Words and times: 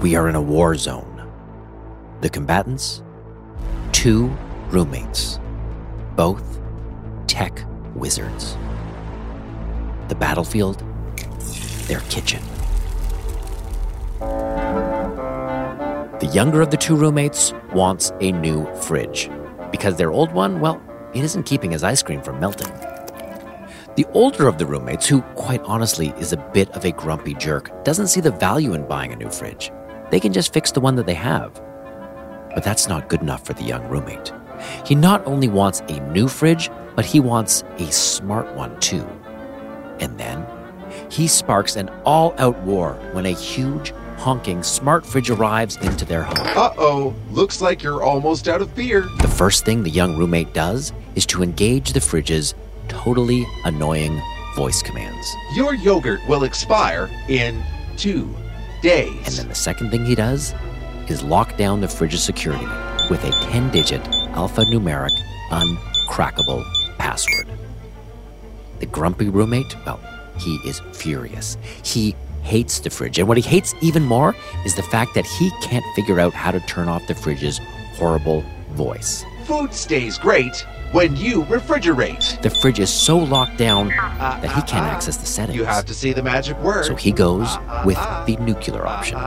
We 0.00 0.14
are 0.14 0.30
in 0.30 0.34
a 0.34 0.40
war 0.40 0.76
zone. 0.76 1.30
The 2.22 2.30
combatants? 2.30 3.02
Two 3.92 4.34
roommates, 4.70 5.38
both 6.16 6.58
tech 7.26 7.62
wizards. 7.94 8.56
The 10.08 10.14
battlefield? 10.14 10.82
Their 11.86 12.00
kitchen. 12.08 12.42
The 16.20 16.30
younger 16.32 16.62
of 16.62 16.70
the 16.70 16.78
two 16.78 16.96
roommates 16.96 17.52
wants 17.74 18.10
a 18.20 18.32
new 18.32 18.64
fridge 18.76 19.30
because 19.70 19.96
their 19.96 20.12
old 20.12 20.32
one, 20.32 20.60
well, 20.60 20.80
it 21.12 21.24
isn't 21.24 21.42
keeping 21.42 21.72
his 21.72 21.84
ice 21.84 22.02
cream 22.02 22.22
from 22.22 22.40
melting. 22.40 22.72
The 23.96 24.06
older 24.14 24.48
of 24.48 24.56
the 24.56 24.64
roommates, 24.64 25.06
who 25.06 25.20
quite 25.34 25.60
honestly 25.64 26.14
is 26.18 26.32
a 26.32 26.38
bit 26.54 26.70
of 26.70 26.86
a 26.86 26.92
grumpy 26.92 27.34
jerk, 27.34 27.84
doesn't 27.84 28.06
see 28.06 28.22
the 28.22 28.30
value 28.30 28.72
in 28.72 28.88
buying 28.88 29.12
a 29.12 29.16
new 29.16 29.28
fridge. 29.28 29.70
They 30.10 30.20
can 30.20 30.32
just 30.32 30.52
fix 30.52 30.72
the 30.72 30.80
one 30.80 30.96
that 30.96 31.06
they 31.06 31.14
have. 31.14 31.54
But 32.54 32.64
that's 32.64 32.88
not 32.88 33.08
good 33.08 33.20
enough 33.20 33.46
for 33.46 33.52
the 33.52 33.62
young 33.62 33.86
roommate. 33.88 34.32
He 34.84 34.94
not 34.94 35.24
only 35.26 35.48
wants 35.48 35.80
a 35.88 36.00
new 36.12 36.28
fridge, 36.28 36.70
but 36.96 37.04
he 37.04 37.20
wants 37.20 37.62
a 37.78 37.90
smart 37.90 38.52
one 38.54 38.78
too. 38.80 39.06
And 40.00 40.18
then 40.18 40.44
he 41.08 41.28
sparks 41.28 41.76
an 41.76 41.88
all 42.04 42.34
out 42.38 42.58
war 42.62 42.94
when 43.12 43.26
a 43.26 43.30
huge, 43.30 43.92
honking 44.16 44.62
smart 44.62 45.06
fridge 45.06 45.30
arrives 45.30 45.76
into 45.78 46.04
their 46.04 46.24
home. 46.24 46.36
Uh 46.40 46.74
oh, 46.76 47.14
looks 47.30 47.60
like 47.60 47.82
you're 47.82 48.02
almost 48.02 48.48
out 48.48 48.60
of 48.60 48.74
beer. 48.74 49.02
The 49.20 49.28
first 49.28 49.64
thing 49.64 49.82
the 49.82 49.90
young 49.90 50.16
roommate 50.16 50.52
does 50.52 50.92
is 51.14 51.24
to 51.26 51.42
engage 51.42 51.92
the 51.92 52.00
fridge's 52.00 52.54
totally 52.88 53.46
annoying 53.64 54.20
voice 54.56 54.82
commands. 54.82 55.26
Your 55.54 55.74
yogurt 55.74 56.20
will 56.28 56.44
expire 56.44 57.08
in 57.28 57.62
two 57.96 58.34
days. 58.80 59.26
And 59.26 59.36
then 59.36 59.48
the 59.48 59.54
second 59.54 59.90
thing 59.90 60.04
he 60.04 60.14
does 60.14 60.54
is 61.08 61.22
lock 61.22 61.56
down 61.56 61.80
the 61.80 61.88
fridge's 61.88 62.22
security 62.22 62.66
with 63.08 63.24
a 63.24 63.30
10 63.50 63.70
digit 63.70 64.02
alphanumeric 64.32 65.10
uncrackable 65.50 66.64
password. 66.98 67.48
The 68.78 68.86
grumpy 68.86 69.28
roommate, 69.28 69.74
well, 69.84 70.00
he 70.38 70.56
is 70.64 70.80
furious. 70.92 71.58
He 71.82 72.14
hates 72.42 72.80
the 72.80 72.90
fridge. 72.90 73.18
And 73.18 73.28
what 73.28 73.36
he 73.36 73.42
hates 73.42 73.74
even 73.82 74.04
more 74.04 74.34
is 74.64 74.74
the 74.74 74.82
fact 74.82 75.14
that 75.14 75.26
he 75.26 75.50
can't 75.62 75.84
figure 75.94 76.18
out 76.20 76.32
how 76.32 76.50
to 76.50 76.60
turn 76.60 76.88
off 76.88 77.06
the 77.06 77.14
fridge's 77.14 77.60
horrible 77.96 78.42
voice. 78.70 79.24
Food 79.44 79.74
stays 79.74 80.16
great 80.16 80.64
when 80.92 81.16
you 81.16 81.44
refrigerate. 81.44 82.40
The 82.42 82.50
fridge 82.50 82.80
is 82.80 82.90
so 82.90 83.16
locked 83.16 83.56
down 83.56 83.92
ah, 83.94 84.16
ah, 84.20 84.40
that 84.40 84.50
he 84.50 84.62
can't 84.62 84.86
ah. 84.86 84.90
access 84.90 85.16
the 85.16 85.26
settings. 85.26 85.56
You 85.56 85.64
have 85.64 85.86
to 85.86 85.94
see 85.94 86.12
the 86.12 86.22
magic 86.22 86.58
word. 86.58 86.84
So 86.84 86.94
he 86.94 87.12
goes 87.12 87.56
with 87.84 87.96
the 88.26 88.36
nuclear 88.40 88.86
option. 88.86 89.18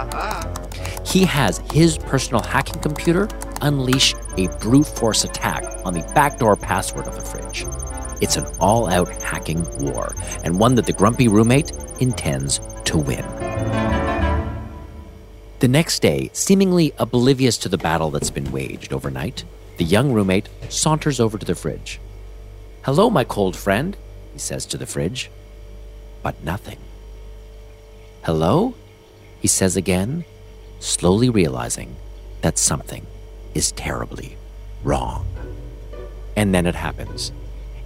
He 1.05 1.25
has 1.25 1.59
his 1.71 1.97
personal 1.97 2.41
hacking 2.41 2.81
computer 2.81 3.29
unleash 3.61 4.13
a 4.37 4.47
brute 4.59 4.87
force 4.87 5.23
attack 5.23 5.63
on 5.85 5.93
the 5.93 6.01
backdoor 6.13 6.55
password 6.55 7.07
of 7.07 7.15
the 7.15 7.21
fridge. 7.21 7.65
It's 8.21 8.35
an 8.37 8.45
all 8.59 8.87
out 8.87 9.09
hacking 9.21 9.65
war, 9.79 10.13
and 10.43 10.59
one 10.59 10.75
that 10.75 10.85
the 10.85 10.93
grumpy 10.93 11.27
roommate 11.27 11.71
intends 11.99 12.59
to 12.85 12.97
win. 12.97 13.25
The 15.59 15.67
next 15.67 16.01
day, 16.01 16.29
seemingly 16.33 16.93
oblivious 16.97 17.57
to 17.59 17.69
the 17.69 17.77
battle 17.77 18.11
that's 18.11 18.29
been 18.29 18.51
waged 18.51 18.91
overnight, 18.91 19.45
the 19.77 19.83
young 19.83 20.11
roommate 20.11 20.49
saunters 20.69 21.19
over 21.19 21.37
to 21.37 21.45
the 21.45 21.55
fridge. 21.55 21.99
Hello, 22.83 23.09
my 23.09 23.23
cold 23.23 23.55
friend, 23.55 23.95
he 24.33 24.39
says 24.39 24.65
to 24.67 24.77
the 24.77 24.85
fridge. 24.85 25.31
But 26.21 26.43
nothing. 26.43 26.79
Hello? 28.23 28.75
He 29.39 29.47
says 29.47 29.75
again, 29.75 30.25
slowly 30.79 31.29
realizing 31.29 31.95
that 32.41 32.57
something 32.57 33.05
is 33.53 33.71
terribly 33.73 34.37
wrong. 34.83 35.25
And 36.35 36.53
then 36.53 36.65
it 36.65 36.75
happens. 36.75 37.31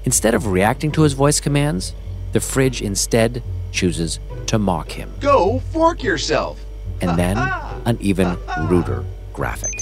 Instead 0.06 0.34
of 0.34 0.47
reacting 0.47 0.92
to 0.94 1.02
his 1.02 1.14
voice 1.14 1.40
commands, 1.40 1.94
the 2.31 2.40
fridge 2.40 2.81
instead 2.81 3.44
chooses 3.72 4.20
to 4.47 4.58
mock 4.58 4.92
him. 4.92 5.14
Go 5.20 5.59
fork 5.72 6.02
yourself. 6.03 6.64
And 7.02 7.18
then 7.20 7.38
an 7.86 7.97
even 8.00 8.38
ruder 8.68 9.03
graphic. 9.34 9.77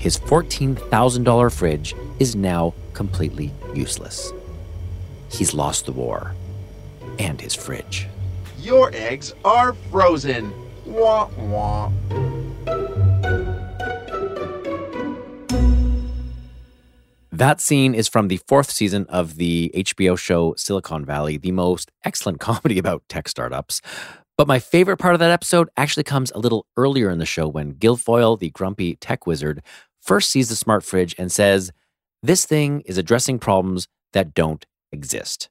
His 0.00 0.18
$14,000 0.18 1.52
fridge 1.52 1.94
is 2.18 2.34
now 2.34 2.72
completely 2.94 3.52
useless. 3.74 4.32
He's 5.30 5.52
lost 5.52 5.84
the 5.84 5.92
war 5.92 6.34
and 7.18 7.38
his 7.38 7.54
fridge. 7.54 8.08
Your 8.58 8.90
eggs 8.94 9.34
are 9.44 9.74
frozen. 9.90 10.54
Wah 10.86 11.28
wah. 11.36 11.92
That 17.30 17.60
scene 17.60 17.94
is 17.94 18.08
from 18.08 18.28
the 18.28 18.40
fourth 18.48 18.70
season 18.70 19.04
of 19.10 19.36
the 19.36 19.70
HBO 19.74 20.18
show 20.18 20.54
Silicon 20.56 21.04
Valley, 21.04 21.36
the 21.36 21.52
most 21.52 21.90
excellent 22.06 22.40
comedy 22.48 22.78
about 22.78 23.02
tech 23.10 23.28
startups. 23.28 23.82
But 24.38 24.48
my 24.48 24.58
favorite 24.58 24.96
part 24.96 25.12
of 25.12 25.20
that 25.20 25.30
episode 25.30 25.68
actually 25.76 26.04
comes 26.04 26.30
a 26.30 26.38
little 26.38 26.64
earlier 26.78 27.10
in 27.10 27.18
the 27.18 27.26
show 27.26 27.46
when 27.46 27.74
Gilfoyle, 27.74 28.38
the 28.38 28.48
grumpy 28.48 28.96
tech 28.96 29.26
wizard, 29.26 29.62
first 30.10 30.32
sees 30.32 30.48
the 30.48 30.56
smart 30.56 30.82
fridge 30.82 31.14
and 31.18 31.30
says, 31.30 31.70
This 32.20 32.44
thing 32.44 32.80
is 32.80 32.98
addressing 32.98 33.38
problems 33.38 33.86
that 34.12 34.34
don't 34.34 34.66
exist. 34.90 35.48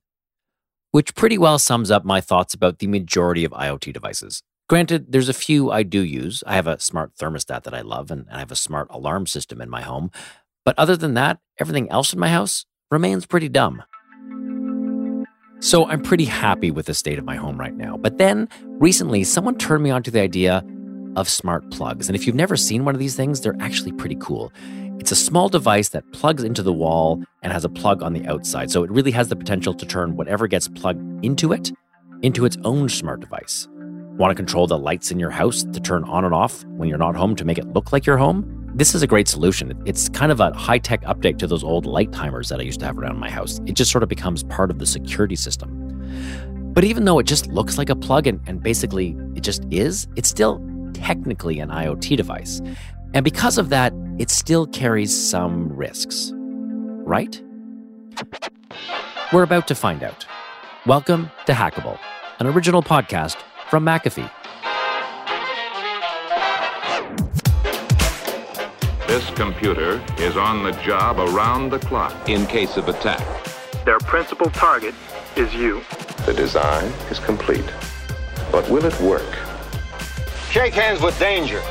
Which 0.92 1.16
pretty 1.16 1.38
well 1.38 1.58
sums 1.58 1.90
up 1.90 2.04
my 2.04 2.20
thoughts 2.20 2.54
about 2.54 2.80
the 2.80 2.88
majority 2.88 3.46
of 3.46 3.54
IoT 3.54 3.94
devices. 3.94 4.44
Granted, 4.68 5.14
there's 5.14 5.30
a 5.30 5.34
few 5.34 5.72
I 5.72 5.84
do 5.84 6.02
use. 6.02 6.44
I 6.46 6.56
have 6.56 6.68
a 6.68 6.78
smart 6.78 7.16
thermostat 7.16 7.64
that 7.64 7.74
I 7.74 7.80
love, 7.80 8.12
and 8.12 8.26
I 8.30 8.40
have 8.40 8.52
a 8.52 8.58
smart 8.58 8.88
alarm 8.90 9.28
system 9.28 9.62
in 9.62 9.70
my 9.70 9.82
home. 9.82 10.12
But 10.66 10.78
other 10.78 10.98
than 10.98 11.14
that, 11.14 11.40
everything 11.58 11.90
else 11.90 12.12
in 12.12 12.20
my 12.20 12.28
house 12.28 12.66
remains 12.92 13.26
pretty 13.26 13.48
dumb. 13.48 13.84
So 15.62 15.88
I'm 15.88 16.02
pretty 16.02 16.26
happy 16.26 16.70
with 16.70 16.88
the 16.88 16.94
state 16.94 17.18
of 17.18 17.24
my 17.24 17.38
home 17.38 17.58
right 17.58 17.78
now. 17.78 17.96
But 17.96 18.18
then 18.18 18.50
recently, 18.62 19.24
someone 19.24 19.58
turned 19.58 19.84
me 19.84 19.90
onto 19.90 20.12
the 20.12 20.20
idea 20.20 20.66
of 21.16 21.30
smart 21.30 21.70
plugs. 21.72 22.08
And 22.08 22.16
if 22.16 22.26
you've 22.26 22.36
never 22.36 22.56
seen 22.56 22.86
one 22.86 22.96
of 22.96 23.00
these 23.00 23.16
things, 23.16 23.42
they're 23.42 23.56
actually 23.60 23.92
pretty 23.92 24.18
cool. 24.20 24.52
It's 25.00 25.12
a 25.12 25.16
small 25.16 25.50
device 25.50 25.90
that 25.90 26.12
plugs 26.12 26.44
into 26.44 26.62
the 26.62 26.74
wall 26.74 27.24
and 27.42 27.54
has 27.54 27.64
a 27.64 27.70
plug 27.70 28.04
on 28.04 28.14
the 28.14 28.28
outside. 28.28 28.70
So 28.70 28.84
it 28.84 28.92
really 28.92 29.12
has 29.12 29.30
the 29.30 29.36
potential 29.36 29.74
to 29.74 29.86
turn 29.86 30.16
whatever 30.16 30.48
gets 30.48 30.68
plugged 30.68 31.26
into 31.26 31.54
it 31.54 31.72
into 32.22 32.46
its 32.46 32.58
own 32.66 32.90
smart 32.90 33.22
device. 33.22 33.68
Want 34.18 34.32
to 34.32 34.36
control 34.36 34.68
the 34.68 34.78
lights 34.78 35.12
in 35.12 35.20
your 35.20 35.30
house 35.30 35.64
to 35.64 35.80
turn 35.80 36.04
on 36.04 36.26
and 36.26 36.34
off 36.34 36.66
when 36.66 36.90
you're 36.90 36.98
not 36.98 37.16
home 37.16 37.36
to 37.38 37.46
make 37.46 37.58
it 37.58 37.68
look 37.68 37.94
like 37.94 38.06
you're 38.06 38.18
home? 38.18 38.56
This 38.76 38.94
is 38.94 39.02
a 39.02 39.08
great 39.08 39.28
solution. 39.28 39.82
It's 39.86 40.10
kind 40.10 40.32
of 40.32 40.42
a 40.42 40.52
high 40.52 40.78
tech 40.78 41.02
update 41.04 41.38
to 41.40 41.48
those 41.48 41.64
old 41.64 41.86
light 41.86 42.12
timers 42.12 42.50
that 42.50 42.60
I 42.60 42.64
used 42.64 42.82
to 42.82 42.86
have 42.86 42.98
around 42.98 43.18
my 43.18 43.30
house. 43.30 43.62
It 43.66 43.74
just 43.74 43.92
sort 43.92 44.04
of 44.04 44.10
becomes 44.10 44.44
part 44.44 44.70
of 44.70 44.80
the 44.80 44.86
security 44.86 45.38
system. 45.38 46.74
But 46.74 46.84
even 46.84 47.06
though 47.06 47.20
it 47.20 47.26
just 47.26 47.48
looks 47.48 47.78
like 47.78 47.90
a 47.90 47.96
plug 47.96 48.28
and, 48.28 48.42
and 48.46 48.62
basically 48.62 49.18
it 49.36 49.42
just 49.42 49.64
is, 49.72 50.08
it's 50.16 50.30
still 50.30 50.60
technically 51.00 51.60
an 51.60 51.70
IoT 51.70 52.18
device. 52.18 52.62
And 53.14 53.24
because 53.24 53.58
of 53.58 53.70
that, 53.70 53.94
it 54.20 54.30
still 54.30 54.68
carries 54.68 55.16
some 55.16 55.70
risks. 55.76 56.32
Right? 56.36 57.42
We're 59.34 59.44
about 59.44 59.68
to 59.70 59.76
find 59.76 60.04
out. 60.04 60.26
Welcome 60.86 61.32
to 61.46 61.54
Hackable, 61.54 61.98
an 62.40 62.48
original 62.48 62.84
podcast 62.84 63.38
from 63.70 63.86
McAfee. 63.86 64.30
This 69.08 69.28
computer 69.32 70.02
is 70.20 70.38
on 70.38 70.64
the 70.64 70.72
job 70.84 71.18
around 71.18 71.72
the 71.72 71.80
clock 71.80 72.30
in 72.30 72.46
case 72.46 72.78
of 72.78 72.88
attack. 72.90 73.26
Their 73.86 74.00
principal 74.00 74.50
target 74.52 74.94
is 75.36 75.54
you. 75.56 75.82
The 76.26 76.34
design 76.34 76.86
is 77.10 77.18
complete. 77.18 77.66
But 78.52 78.70
will 78.70 78.86
it 78.86 79.00
work? 79.00 79.49
Shake 80.52 80.74
hands 80.74 81.00
with 81.02 81.18
danger. 81.20 81.62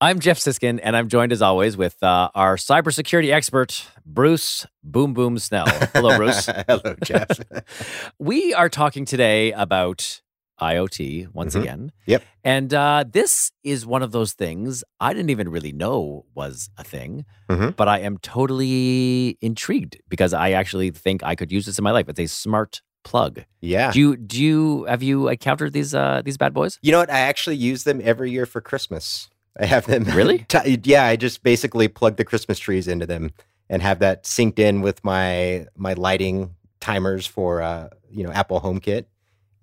I'm 0.00 0.18
Jeff 0.18 0.38
Siskind, 0.38 0.80
and 0.82 0.96
I'm 0.96 1.08
joined 1.08 1.32
as 1.32 1.40
always 1.40 1.76
with 1.76 2.02
uh, 2.02 2.28
our 2.34 2.56
cybersecurity 2.56 3.32
expert, 3.32 3.86
Bruce 4.04 4.66
Boom 4.82 5.14
Boom 5.14 5.38
Snell. 5.38 5.66
Hello, 5.94 6.16
Bruce. 6.18 6.46
Hello, 6.68 6.96
Jeff. 7.04 7.28
we 8.18 8.52
are 8.52 8.68
talking 8.68 9.04
today 9.04 9.52
about 9.52 10.20
IoT 10.60 11.28
once 11.32 11.54
Mhm. 11.54 11.60
again. 11.62 11.92
Yep. 12.06 12.22
And 12.44 12.74
uh, 12.74 13.04
this 13.10 13.52
is 13.64 13.86
one 13.86 14.02
of 14.02 14.12
those 14.12 14.32
things 14.34 14.84
I 15.00 15.14
didn't 15.14 15.30
even 15.30 15.48
really 15.48 15.72
know 15.72 16.26
was 16.34 16.68
a 16.76 16.84
thing, 16.84 17.24
Mhm. 17.48 17.74
but 17.76 17.88
I 17.88 18.00
am 18.00 18.18
totally 18.18 19.38
intrigued 19.40 19.98
because 20.10 20.34
I 20.34 20.50
actually 20.50 20.90
think 20.90 21.22
I 21.22 21.34
could 21.36 21.50
use 21.50 21.64
this 21.66 21.78
in 21.78 21.84
my 21.84 21.90
life. 21.92 22.08
It's 22.08 22.20
a 22.20 22.26
smart 22.26 22.82
plug. 23.04 23.44
Yeah. 23.60 23.90
Do 23.92 23.98
you 24.00 24.16
do 24.16 24.42
you 24.42 24.84
have 24.84 25.02
you 25.02 25.28
encountered 25.28 25.72
these 25.72 25.94
uh, 25.94 26.22
these 26.24 26.36
bad 26.36 26.52
boys? 26.54 26.78
You 26.82 26.92
know 26.92 26.98
what? 26.98 27.10
I 27.10 27.20
actually 27.20 27.56
use 27.56 27.84
them 27.84 28.00
every 28.02 28.30
year 28.30 28.46
for 28.46 28.60
Christmas. 28.60 29.28
I 29.58 29.66
have 29.66 29.86
them. 29.86 30.04
Really? 30.14 30.46
ti- 30.48 30.80
yeah, 30.84 31.04
I 31.04 31.16
just 31.16 31.42
basically 31.42 31.88
plug 31.88 32.16
the 32.16 32.24
Christmas 32.24 32.58
trees 32.58 32.88
into 32.88 33.06
them 33.06 33.32
and 33.68 33.82
have 33.82 33.98
that 34.00 34.24
synced 34.24 34.58
in 34.58 34.80
with 34.80 35.02
my 35.04 35.66
my 35.76 35.92
lighting 35.94 36.54
timers 36.80 37.26
for 37.26 37.62
uh, 37.62 37.88
you 38.10 38.24
know 38.24 38.32
Apple 38.32 38.60
HomeKit. 38.60 39.04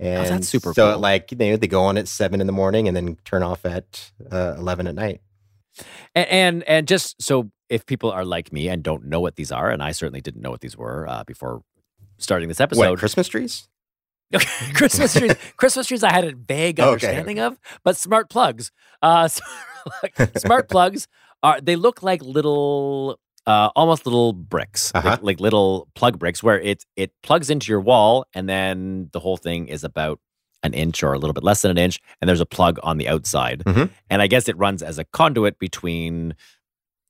And 0.01 0.25
Oh, 0.27 0.29
that's 0.29 0.47
super 0.47 0.73
so 0.73 0.93
cool. 0.93 0.99
like 1.01 1.31
you 1.31 1.37
know, 1.37 1.57
they 1.57 1.67
go 1.67 1.83
on 1.83 1.97
at 1.97 2.07
seven 2.07 2.39
in 2.39 2.47
the 2.47 2.53
morning 2.53 2.87
and 2.87 2.95
then 2.95 3.17
turn 3.25 3.43
off 3.43 3.65
at 3.65 4.11
uh, 4.31 4.55
eleven 4.57 4.87
at 4.87 4.95
night. 4.95 5.21
And, 6.15 6.27
and 6.29 6.63
and 6.63 6.87
just 6.87 7.21
so 7.21 7.51
if 7.69 7.85
people 7.85 8.11
are 8.11 8.25
like 8.25 8.51
me 8.53 8.67
and 8.69 8.81
don't 8.81 9.05
know 9.05 9.19
what 9.19 9.35
these 9.35 9.51
are, 9.51 9.69
and 9.69 9.81
I 9.83 9.91
certainly 9.91 10.21
didn't 10.21 10.41
know 10.41 10.49
what 10.51 10.61
these 10.61 10.77
were 10.77 11.05
uh, 11.07 11.23
before 11.25 11.61
starting 12.19 12.47
this 12.47 12.59
episode. 12.61 12.89
What 12.91 12.99
Christmas 12.99 13.27
trees? 13.27 13.67
Christmas 14.75 15.13
trees. 15.13 15.33
Christmas 15.57 15.87
trees. 15.87 16.03
I 16.03 16.11
had 16.11 16.23
a 16.25 16.35
vague 16.35 16.79
Okay, 16.79 16.87
understanding 16.87 17.39
of, 17.39 17.59
but 17.83 17.97
smart 17.97 18.29
plugs. 18.29 18.71
Uh, 19.01 19.27
smart 20.37 20.69
plugs 20.69 21.07
are. 21.43 21.59
They 21.61 21.75
look 21.75 22.03
like 22.03 22.21
little, 22.21 23.19
uh, 23.47 23.69
almost 23.75 24.05
little 24.05 24.33
bricks, 24.33 24.91
Uh-huh. 24.93 25.09
like, 25.09 25.23
like 25.23 25.39
little 25.39 25.87
plug 25.95 26.19
bricks, 26.19 26.43
where 26.43 26.59
it 26.59 26.85
it 26.95 27.11
plugs 27.23 27.49
into 27.49 27.71
your 27.71 27.81
wall, 27.81 28.25
and 28.33 28.47
then 28.47 29.09
the 29.13 29.19
whole 29.19 29.37
thing 29.37 29.67
is 29.67 29.83
about 29.83 30.19
an 30.61 30.73
inch 30.73 31.01
or 31.03 31.13
a 31.13 31.17
little 31.17 31.33
bit 31.33 31.43
less 31.43 31.61
than 31.61 31.71
an 31.71 31.77
inch, 31.77 31.99
and 32.21 32.27
there's 32.29 32.41
a 32.41 32.45
plug 32.45 32.77
on 32.83 32.97
the 32.97 33.07
outside, 33.07 33.63
Mhm. 33.63 33.89
and 34.09 34.21
I 34.21 34.27
guess 34.27 34.47
it 34.49 34.57
runs 34.57 34.83
as 34.83 34.99
a 34.99 35.05
conduit 35.05 35.57
between 35.57 36.35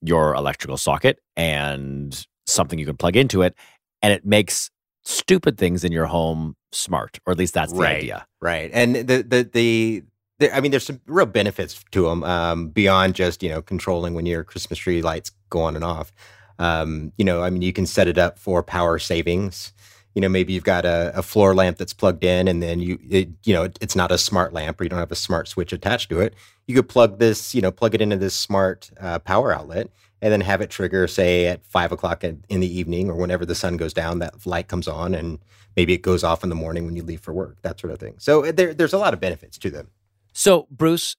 your 0.01 0.35
electrical 0.35 0.77
socket 0.77 1.19
and 1.35 2.25
something 2.47 2.79
you 2.79 2.85
can 2.85 2.95
plug 2.95 3.17
into 3.17 3.41
it, 3.41 3.55
and 4.01 4.13
it 4.13 4.23
makes 4.25 4.69
stupid 5.09 5.57
things 5.57 5.83
in 5.83 5.91
your 5.91 6.05
home 6.05 6.55
smart, 6.71 7.19
or 7.25 7.31
at 7.31 7.37
least 7.39 7.53
that's 7.53 7.73
the 7.73 7.79
Right. 7.79 7.97
idea. 7.97 8.27
Right. 8.41 8.69
And 8.73 8.95
the 8.95 9.23
the 9.23 9.49
the, 9.51 10.03
the 10.39 10.55
I 10.55 10.61
mean, 10.61 10.71
there's 10.71 10.85
some 10.85 11.01
real 11.07 11.25
benefits 11.25 11.83
to 11.91 12.03
them 12.03 12.23
um, 12.23 12.69
beyond 12.69 13.15
just 13.15 13.41
you 13.43 13.49
know 13.49 13.61
controlling 13.61 14.13
when 14.13 14.25
your 14.25 14.43
Christmas 14.43 14.79
tree 14.79 15.01
lights 15.01 15.31
go 15.49 15.61
on 15.61 15.75
and 15.75 15.83
off. 15.83 16.11
Um, 16.59 17.13
you 17.17 17.25
know, 17.25 17.41
I 17.41 17.49
mean, 17.49 17.61
you 17.61 17.73
can 17.73 17.85
set 17.85 18.07
it 18.07 18.17
up 18.17 18.37
for 18.37 18.61
power 18.61 18.99
savings. 18.99 19.73
You 20.15 20.21
know, 20.21 20.29
maybe 20.29 20.53
you've 20.53 20.63
got 20.63 20.85
a, 20.85 21.11
a 21.15 21.21
floor 21.21 21.55
lamp 21.55 21.77
that's 21.77 21.93
plugged 21.93 22.23
in, 22.23 22.47
and 22.47 22.61
then 22.61 22.79
you, 22.79 22.99
it, 23.09 23.29
you 23.45 23.53
know, 23.53 23.69
it's 23.79 23.95
not 23.95 24.11
a 24.11 24.17
smart 24.17 24.53
lamp, 24.53 24.79
or 24.79 24.83
you 24.83 24.89
don't 24.89 24.99
have 24.99 25.11
a 25.11 25.15
smart 25.15 25.47
switch 25.47 25.71
attached 25.71 26.09
to 26.09 26.19
it. 26.19 26.33
You 26.67 26.75
could 26.75 26.89
plug 26.89 27.19
this, 27.19 27.55
you 27.55 27.61
know, 27.61 27.71
plug 27.71 27.95
it 27.95 28.01
into 28.01 28.17
this 28.17 28.33
smart 28.33 28.89
uh, 28.99 29.19
power 29.19 29.53
outlet, 29.53 29.89
and 30.21 30.31
then 30.33 30.41
have 30.41 30.61
it 30.61 30.69
trigger, 30.69 31.07
say, 31.07 31.47
at 31.47 31.65
five 31.65 31.91
o'clock 31.91 32.23
in, 32.23 32.43
the 32.49 32.67
evening, 32.79 33.09
or 33.09 33.15
whenever 33.15 33.45
the 33.45 33.55
sun 33.55 33.77
goes 33.77 33.93
down, 33.93 34.19
that 34.19 34.45
light 34.45 34.67
comes 34.67 34.87
on, 34.87 35.13
and 35.15 35.39
maybe 35.75 35.93
it 35.93 36.01
goes 36.01 36.23
off 36.23 36.43
in 36.43 36.49
the 36.49 36.55
morning 36.55 36.85
when 36.85 36.95
you 36.95 37.03
leave 37.03 37.21
for 37.21 37.33
work, 37.33 37.61
that 37.61 37.79
sort 37.79 37.93
of 37.93 37.99
thing. 37.99 38.15
So 38.19 38.45
uh, 38.45 38.51
there, 38.51 38.73
there's 38.73 38.93
a 38.93 38.97
lot 38.97 39.13
of 39.13 39.19
benefits 39.19 39.57
to 39.59 39.69
them. 39.69 39.87
So, 40.33 40.67
Bruce, 40.69 41.15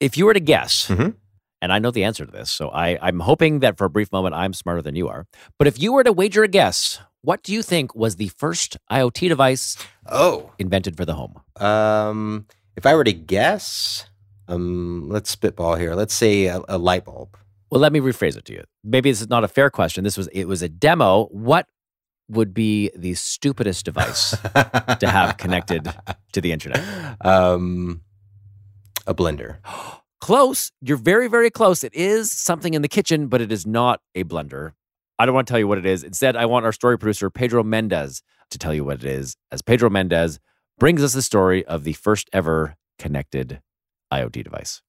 if 0.00 0.16
you 0.16 0.26
were 0.26 0.34
to 0.34 0.40
guess, 0.40 0.86
Mhm. 0.88 1.14
and 1.62 1.72
I 1.72 1.78
know 1.78 1.90
the 1.90 2.04
answer 2.04 2.24
to 2.26 2.30
this, 2.30 2.50
so 2.50 2.68
I, 2.70 2.98
I'm 3.02 3.20
hoping 3.20 3.60
that 3.60 3.76
for 3.78 3.84
a 3.86 3.90
brief 3.90 4.12
moment 4.12 4.34
I'm 4.34 4.52
smarter 4.52 4.82
than 4.82 4.96
you 4.96 5.08
are. 5.08 5.26
But 5.58 5.66
if 5.66 5.80
you 5.80 5.92
were 5.92 6.04
to 6.04 6.12
wager 6.12 6.42
a 6.42 6.48
guess, 6.48 7.00
what 7.22 7.42
do 7.42 7.52
you 7.52 7.62
think 7.62 7.94
was 7.94 8.16
the 8.16 8.28
first 8.28 8.76
IoT 8.90 9.28
device 9.28 9.76
Oh, 10.06 10.52
invented 10.58 10.96
for 10.96 11.04
the 11.04 11.14
home? 11.14 11.40
um, 11.56 12.46
if 12.76 12.84
I 12.86 12.94
were 12.94 13.04
to 13.04 13.12
guess, 13.12 14.06
um, 14.48 15.08
let's 15.08 15.30
spitball 15.30 15.76
here. 15.76 15.94
Let's 15.94 16.12
say 16.14 16.46
a, 16.46 16.60
a 16.68 16.76
light 16.78 17.04
bulb. 17.04 17.36
Well, 17.74 17.80
let 17.80 17.92
me 17.92 17.98
rephrase 17.98 18.36
it 18.36 18.44
to 18.44 18.52
you. 18.52 18.62
Maybe 18.84 19.10
this 19.10 19.20
is 19.20 19.28
not 19.28 19.42
a 19.42 19.48
fair 19.48 19.68
question. 19.68 20.04
This 20.04 20.16
was 20.16 20.28
it 20.28 20.44
was 20.44 20.62
a 20.62 20.68
demo. 20.68 21.24
What 21.32 21.66
would 22.28 22.54
be 22.54 22.92
the 22.94 23.14
stupidest 23.14 23.84
device 23.84 24.30
to 24.30 25.08
have 25.08 25.38
connected 25.38 25.92
to 26.32 26.40
the 26.40 26.52
internet? 26.52 26.80
Um, 27.20 28.02
a 29.08 29.14
blender. 29.14 29.58
Close. 30.20 30.70
You're 30.82 30.96
very, 30.96 31.26
very 31.26 31.50
close. 31.50 31.82
It 31.84 31.94
is 31.94 32.30
something 32.30 32.74
in 32.74 32.82
the 32.82 32.88
kitchen, 32.88 33.26
but 33.26 33.40
it 33.40 33.50
is 33.52 33.66
not 33.66 34.00
a 34.14 34.24
blender. 34.24 34.72
I 35.18 35.26
don't 35.26 35.34
want 35.34 35.46
to 35.48 35.52
tell 35.52 35.58
you 35.58 35.68
what 35.68 35.78
it 35.78 35.84
is. 35.84 36.02
Instead, 36.02 36.36
I 36.36 36.46
want 36.46 36.64
our 36.64 36.72
story 36.72 36.96
producer, 36.96 37.28
Pedro 37.28 37.62
Mendez, 37.62 38.22
to 38.50 38.58
tell 38.58 38.72
you 38.72 38.84
what 38.84 38.96
it 38.96 39.04
is, 39.04 39.36
as 39.52 39.60
Pedro 39.60 39.90
Mendez 39.90 40.38
brings 40.78 41.02
us 41.02 41.12
the 41.12 41.22
story 41.22 41.64
of 41.66 41.84
the 41.84 41.92
first 41.92 42.30
ever 42.32 42.76
connected 42.98 43.60
IoT 44.12 44.44
device. 44.44 44.80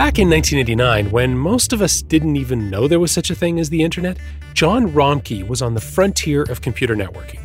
Back 0.00 0.18
in 0.18 0.30
1989, 0.30 1.10
when 1.10 1.36
most 1.36 1.74
of 1.74 1.82
us 1.82 2.00
didn't 2.00 2.36
even 2.36 2.70
know 2.70 2.88
there 2.88 2.98
was 2.98 3.12
such 3.12 3.28
a 3.28 3.34
thing 3.34 3.60
as 3.60 3.68
the 3.68 3.82
internet, 3.82 4.16
John 4.54 4.88
Romkey 4.92 5.46
was 5.46 5.60
on 5.60 5.74
the 5.74 5.80
frontier 5.82 6.44
of 6.44 6.62
computer 6.62 6.96
networking. 6.96 7.38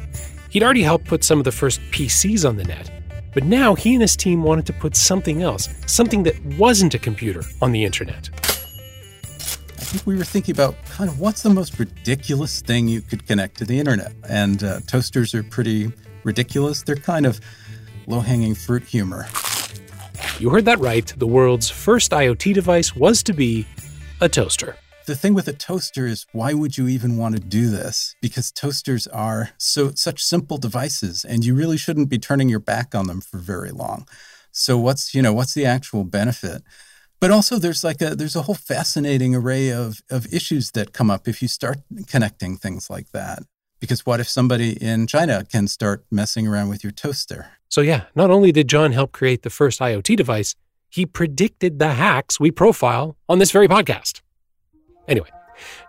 He'd 0.50 0.64
already 0.64 0.82
helped 0.82 1.04
put 1.04 1.26
some 1.26 1.38
of 1.38 1.44
the 1.44 1.52
first 1.52 1.82
PCs 1.92 2.48
on 2.48 2.56
the 2.56 2.64
net, 2.64 2.90
but 3.34 3.44
now 3.44 3.76
he 3.76 3.94
and 3.94 4.02
his 4.02 4.16
team 4.16 4.42
wanted 4.42 4.66
to 4.68 4.72
put 4.72 4.96
something 4.96 5.42
else, 5.42 5.68
something 5.86 6.24
that 6.24 6.42
wasn't 6.58 6.94
a 6.94 6.98
computer, 6.98 7.44
on 7.62 7.74
the 7.74 7.84
internet. 7.84 8.30
I 8.34 9.84
think 9.84 10.08
we 10.08 10.16
were 10.16 10.24
thinking 10.24 10.56
about 10.56 10.78
kind 10.86 11.10
of 11.10 11.20
what's 11.20 11.42
the 11.42 11.50
most 11.50 11.78
ridiculous 11.78 12.62
thing 12.62 12.88
you 12.88 13.02
could 13.02 13.28
connect 13.28 13.58
to 13.58 13.66
the 13.66 13.78
internet. 13.78 14.14
And 14.30 14.64
uh, 14.64 14.80
toasters 14.88 15.36
are 15.36 15.44
pretty 15.44 15.92
ridiculous. 16.24 16.84
They're 16.84 16.96
kind 16.96 17.26
of 17.26 17.42
low 18.08 18.22
hanging 18.22 18.56
fruit 18.56 18.84
humor. 18.84 19.28
You 20.40 20.50
heard 20.50 20.66
that 20.66 20.80
right. 20.80 21.06
The 21.18 21.28
world's 21.28 21.70
first 21.70 22.12
IoT 22.12 22.54
device 22.54 22.96
was 22.96 23.24
to 23.24 23.34
be 23.34 23.66
a 24.22 24.30
toaster. 24.30 24.76
The 25.06 25.16
thing 25.16 25.34
with 25.34 25.48
a 25.48 25.54
toaster 25.54 26.08
is 26.08 26.26
why 26.32 26.54
would 26.54 26.78
you 26.78 26.88
even 26.88 27.18
want 27.18 27.36
to 27.36 27.42
do 27.42 27.70
this? 27.70 28.16
Because 28.22 28.52
toasters 28.52 29.08
are 29.08 29.52
so 29.58 29.92
such 29.94 30.24
simple 30.24 30.58
devices 30.58 31.24
and 31.24 31.46
you 31.46 31.54
really 31.54 31.78
shouldn't 31.78 32.10
be 32.10 32.18
turning 32.18 32.50
your 32.50 32.60
back 32.60 32.96
on 32.96 33.08
them 33.08 33.22
for 33.22 33.38
very 33.38 33.72
long. 33.72 34.08
So 34.52 34.78
what's, 34.78 35.14
you 35.14 35.22
know, 35.22 35.34
what's 35.34 35.54
the 35.54 35.66
actual 35.66 36.04
benefit? 36.06 36.64
But 37.20 37.32
also 37.32 37.60
there's 37.60 37.84
like 37.84 38.02
a 38.02 38.16
there's 38.16 38.36
a 38.36 38.44
whole 38.44 38.56
fascinating 38.56 39.36
array 39.36 39.70
of 39.70 40.02
of 40.10 40.32
issues 40.34 40.72
that 40.72 40.94
come 40.94 41.12
up 41.12 41.28
if 41.28 41.42
you 41.42 41.48
start 41.48 41.80
connecting 42.08 42.58
things 42.58 42.90
like 42.90 43.12
that. 43.12 43.44
Because 43.80 44.06
what 44.06 44.20
if 44.20 44.28
somebody 44.28 44.72
in 44.82 45.08
China 45.08 45.46
can 45.46 45.68
start 45.68 46.06
messing 46.10 46.48
around 46.48 46.70
with 46.70 46.84
your 46.84 46.92
toaster? 46.92 47.48
So, 47.70 47.82
yeah, 47.82 48.06
not 48.16 48.32
only 48.32 48.52
did 48.52 48.70
John 48.70 48.92
help 48.94 49.12
create 49.12 49.42
the 49.42 49.50
first 49.50 49.80
IoT 49.80 50.16
device, 50.16 50.56
he 50.90 51.06
predicted 51.06 51.78
the 51.80 51.90
hacks 51.90 52.40
we 52.40 52.52
profile 52.52 53.18
on 53.28 53.40
this 53.40 53.52
very 53.52 53.68
podcast. 53.68 54.22
Anyway, 55.08 55.30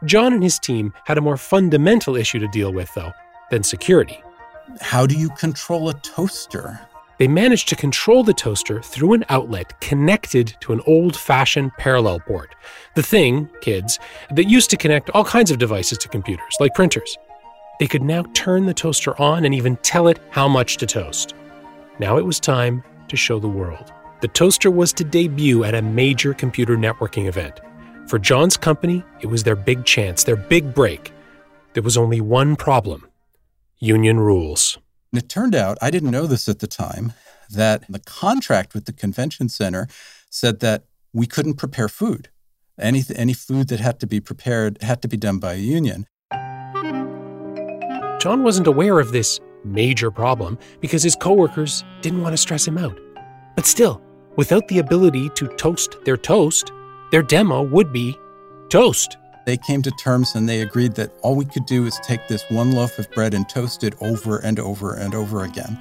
John 0.05 0.33
and 0.33 0.43
his 0.43 0.59
team 0.59 0.93
had 1.05 1.17
a 1.17 1.21
more 1.21 1.37
fundamental 1.37 2.17
issue 2.17 2.38
to 2.41 2.49
deal 2.49 2.73
with, 2.73 2.93
though, 2.94 3.12
than 3.50 3.62
security. 3.62 4.21
How 4.81 5.06
do 5.06 5.17
you 5.17 5.31
control 5.31 5.88
a 5.88 5.94
toaster? 5.94 6.81
They 7.19 7.29
managed 7.29 7.69
to 7.69 7.77
control 7.77 8.25
the 8.25 8.35
toaster 8.35 8.83
through 8.83 9.15
an 9.15 9.25
outlet 9.31 9.81
connected 9.81 10.55
to 10.61 10.73
an 10.73 10.83
old 10.87 11.17
fashioned 11.17 11.73
parallel 11.79 12.21
port. 12.21 12.55
The 12.94 13.03
thing, 13.03 13.49
kids, 13.62 13.99
that 14.33 14.50
used 14.50 14.69
to 14.71 14.77
connect 14.77 15.09
all 15.11 15.25
kinds 15.25 15.50
of 15.50 15.59
devices 15.59 15.99
to 15.99 16.09
computers, 16.09 16.56
like 16.61 16.75
printers. 16.75 17.17
They 17.78 17.87
could 17.87 18.02
now 18.02 18.25
turn 18.32 18.67
the 18.67 18.75
toaster 18.75 19.20
on 19.20 19.44
and 19.44 19.55
even 19.55 19.76
tell 19.76 20.08
it 20.08 20.19
how 20.31 20.49
much 20.49 20.78
to 20.78 20.87
toast. 20.87 21.34
Now 21.99 22.17
it 22.17 22.25
was 22.25 22.40
time 22.40 22.83
to 23.09 23.16
show 23.16 23.38
the 23.38 23.49
world. 23.49 23.92
The 24.23 24.28
toaster 24.28 24.71
was 24.71 24.92
to 24.95 25.04
debut 25.04 25.64
at 25.64 25.75
a 25.75 25.83
major 25.83 26.33
computer 26.33 26.76
networking 26.76 27.26
event. 27.26 27.61
For 28.09 28.18
John's 28.18 28.56
company, 28.56 29.04
it 29.21 29.26
was 29.26 29.42
their 29.42 29.56
big 29.56 29.85
chance, 29.85 30.25
their 30.25 30.37
big 30.37 30.75
break. 30.75 31.12
There 31.75 31.83
was 31.83 31.97
only 31.97 32.21
one 32.21 32.56
problem 32.56 33.06
union 33.78 34.18
rules. 34.18 34.78
And 35.12 35.23
it 35.23 35.28
turned 35.28 35.54
out, 35.54 35.76
I 35.83 35.90
didn't 35.90 36.11
know 36.11 36.26
this 36.26 36.49
at 36.49 36.61
the 36.61 36.66
time, 36.66 37.12
that 37.50 37.85
the 37.90 37.99
contract 37.99 38.73
with 38.73 38.87
the 38.87 38.92
convention 38.92 39.50
center 39.50 39.87
said 40.30 40.61
that 40.61 40.85
we 41.12 41.26
couldn't 41.26 41.54
prepare 41.54 41.88
food. 41.88 42.30
Any, 42.78 43.02
any 43.14 43.35
food 43.35 43.68
that 43.68 43.80
had 43.80 44.00
to 44.00 44.06
be 44.06 44.21
prepared 44.21 44.83
had 44.83 45.02
to 45.02 45.09
be 45.09 45.16
done 45.16 45.38
by 45.38 45.54
a 45.54 45.59
union. 45.59 46.06
John 48.26 48.42
wasn't 48.42 48.66
aware 48.66 48.99
of 48.99 49.12
this 49.12 49.38
major 49.62 50.11
problem 50.11 50.59
because 50.80 51.00
his 51.00 51.14
coworkers 51.14 51.85
didn't 52.00 52.23
want 52.23 52.33
to 52.33 52.37
stress 52.37 52.66
him 52.66 52.76
out. 52.76 52.99
But 53.54 53.66
still, 53.66 54.02
without 54.35 54.66
the 54.66 54.80
ability 54.80 55.28
to 55.37 55.47
toast 55.47 55.95
their 56.04 56.16
toast, 56.16 56.73
their 57.12 57.23
demo 57.23 57.62
would 57.62 57.92
be 57.92 58.18
toast. 58.68 59.16
They 59.47 59.56
came 59.56 59.80
to 59.83 59.92
terms 59.92 60.35
and 60.35 60.49
they 60.49 60.62
agreed 60.62 60.97
that 60.97 61.12
all 61.23 61.37
we 61.37 61.45
could 61.45 61.66
do 61.66 61.87
is 61.87 62.00
take 62.00 62.26
this 62.26 62.42
one 62.50 62.73
loaf 62.73 62.99
of 62.99 63.09
bread 63.12 63.33
and 63.33 63.49
toast 63.49 63.85
it 63.85 63.95
over 64.00 64.38
and 64.38 64.59
over 64.59 64.95
and 64.95 65.14
over 65.14 65.45
again. 65.45 65.78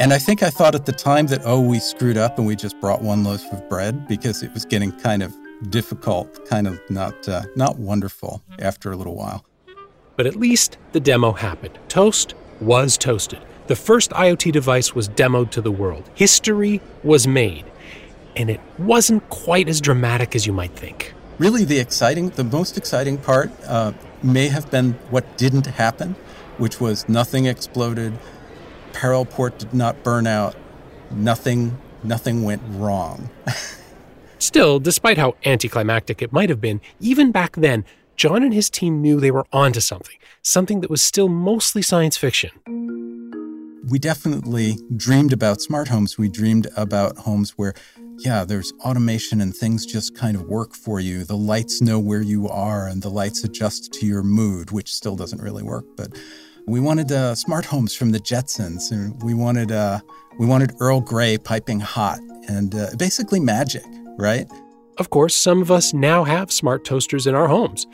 And 0.00 0.12
I 0.12 0.18
think 0.18 0.42
I 0.42 0.50
thought 0.50 0.74
at 0.74 0.86
the 0.86 0.92
time 0.92 1.28
that, 1.28 1.42
oh, 1.44 1.60
we 1.60 1.78
screwed 1.78 2.16
up 2.16 2.36
and 2.36 2.48
we 2.48 2.56
just 2.56 2.80
brought 2.80 3.00
one 3.00 3.22
loaf 3.22 3.44
of 3.52 3.68
bread 3.68 4.08
because 4.08 4.42
it 4.42 4.52
was 4.52 4.64
getting 4.64 4.90
kind 4.90 5.22
of 5.22 5.32
difficult, 5.68 6.48
kind 6.48 6.66
of 6.66 6.80
not, 6.90 7.28
uh, 7.28 7.42
not 7.54 7.78
wonderful 7.78 8.42
after 8.58 8.90
a 8.90 8.96
little 8.96 9.14
while. 9.14 9.44
But 10.20 10.26
at 10.26 10.36
least 10.36 10.76
the 10.92 11.00
demo 11.00 11.32
happened. 11.32 11.78
Toast 11.88 12.34
was 12.60 12.98
toasted. 12.98 13.38
The 13.68 13.74
first 13.74 14.10
IoT 14.10 14.52
device 14.52 14.94
was 14.94 15.08
demoed 15.08 15.50
to 15.52 15.62
the 15.62 15.70
world. 15.72 16.10
History 16.14 16.82
was 17.02 17.26
made. 17.26 17.64
And 18.36 18.50
it 18.50 18.60
wasn't 18.76 19.26
quite 19.30 19.66
as 19.66 19.80
dramatic 19.80 20.36
as 20.36 20.46
you 20.46 20.52
might 20.52 20.76
think. 20.76 21.14
Really, 21.38 21.64
the 21.64 21.78
exciting, 21.78 22.28
the 22.28 22.44
most 22.44 22.76
exciting 22.76 23.16
part 23.16 23.50
uh, 23.66 23.92
may 24.22 24.48
have 24.48 24.70
been 24.70 24.92
what 25.08 25.38
didn't 25.38 25.64
happen, 25.64 26.14
which 26.58 26.82
was 26.82 27.08
nothing 27.08 27.46
exploded, 27.46 28.12
parallel 28.92 29.24
port 29.24 29.58
did 29.58 29.72
not 29.72 30.04
burn 30.04 30.26
out, 30.26 30.54
nothing, 31.10 31.78
nothing 32.02 32.42
went 32.42 32.60
wrong. 32.72 33.30
Still, 34.38 34.80
despite 34.80 35.16
how 35.16 35.36
anticlimactic 35.46 36.20
it 36.20 36.30
might 36.30 36.50
have 36.50 36.60
been, 36.60 36.82
even 36.98 37.32
back 37.32 37.56
then, 37.56 37.86
John 38.20 38.42
and 38.42 38.52
his 38.52 38.68
team 38.68 39.00
knew 39.00 39.18
they 39.18 39.30
were 39.30 39.46
onto 39.50 39.80
something, 39.80 40.16
something 40.42 40.82
that 40.82 40.90
was 40.90 41.00
still 41.00 41.26
mostly 41.26 41.80
science 41.80 42.18
fiction. 42.18 42.50
we 43.88 43.98
definitely 43.98 44.76
dreamed 44.94 45.32
about 45.32 45.62
smart 45.62 45.88
homes. 45.88 46.18
We 46.18 46.28
dreamed 46.28 46.68
about 46.76 47.16
homes 47.16 47.52
where, 47.52 47.72
yeah, 48.18 48.44
there's 48.44 48.74
automation 48.84 49.40
and 49.40 49.56
things 49.56 49.86
just 49.86 50.14
kind 50.14 50.36
of 50.36 50.42
work 50.48 50.74
for 50.74 51.00
you. 51.00 51.24
The 51.24 51.38
lights 51.38 51.80
know 51.80 51.98
where 51.98 52.20
you 52.20 52.46
are 52.46 52.88
and 52.88 53.00
the 53.00 53.08
lights 53.08 53.42
adjust 53.42 53.90
to 53.94 54.04
your 54.04 54.22
mood, 54.22 54.70
which 54.70 54.92
still 54.92 55.16
doesn't 55.16 55.40
really 55.40 55.62
work. 55.62 55.86
But 55.96 56.20
we 56.66 56.78
wanted 56.78 57.10
uh, 57.10 57.34
smart 57.34 57.64
homes 57.64 57.94
from 57.94 58.10
the 58.10 58.20
Jetsons, 58.20 58.90
and 58.90 59.18
we 59.22 59.32
wanted 59.32 59.72
uh, 59.72 60.00
we 60.38 60.44
wanted 60.44 60.74
Earl 60.78 61.00
Grey 61.00 61.38
piping 61.38 61.80
hot, 61.80 62.18
and 62.48 62.74
uh, 62.74 62.88
basically 62.98 63.40
magic, 63.40 63.86
right? 64.18 64.46
Of 65.00 65.08
course, 65.08 65.34
some 65.34 65.62
of 65.62 65.70
us 65.70 65.94
now 65.94 66.24
have 66.24 66.52
smart 66.52 66.84
toasters 66.84 67.26
in 67.26 67.34
our 67.34 67.48
homes, 67.48 67.86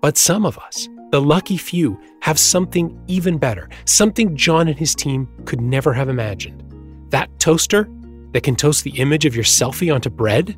but 0.00 0.16
some 0.16 0.46
of 0.46 0.56
us, 0.58 0.88
the 1.10 1.20
lucky 1.20 1.56
few, 1.56 1.98
have 2.20 2.38
something 2.38 2.96
even 3.08 3.36
better, 3.36 3.68
something 3.84 4.36
John 4.36 4.68
and 4.68 4.78
his 4.78 4.94
team 4.94 5.28
could 5.44 5.60
never 5.60 5.92
have 5.92 6.08
imagined. 6.08 6.62
That 7.10 7.28
toaster 7.40 7.88
that 8.30 8.44
can 8.44 8.54
toast 8.54 8.84
the 8.84 8.92
image 8.92 9.26
of 9.26 9.34
your 9.34 9.42
selfie 9.42 9.92
onto 9.92 10.08
bread? 10.08 10.56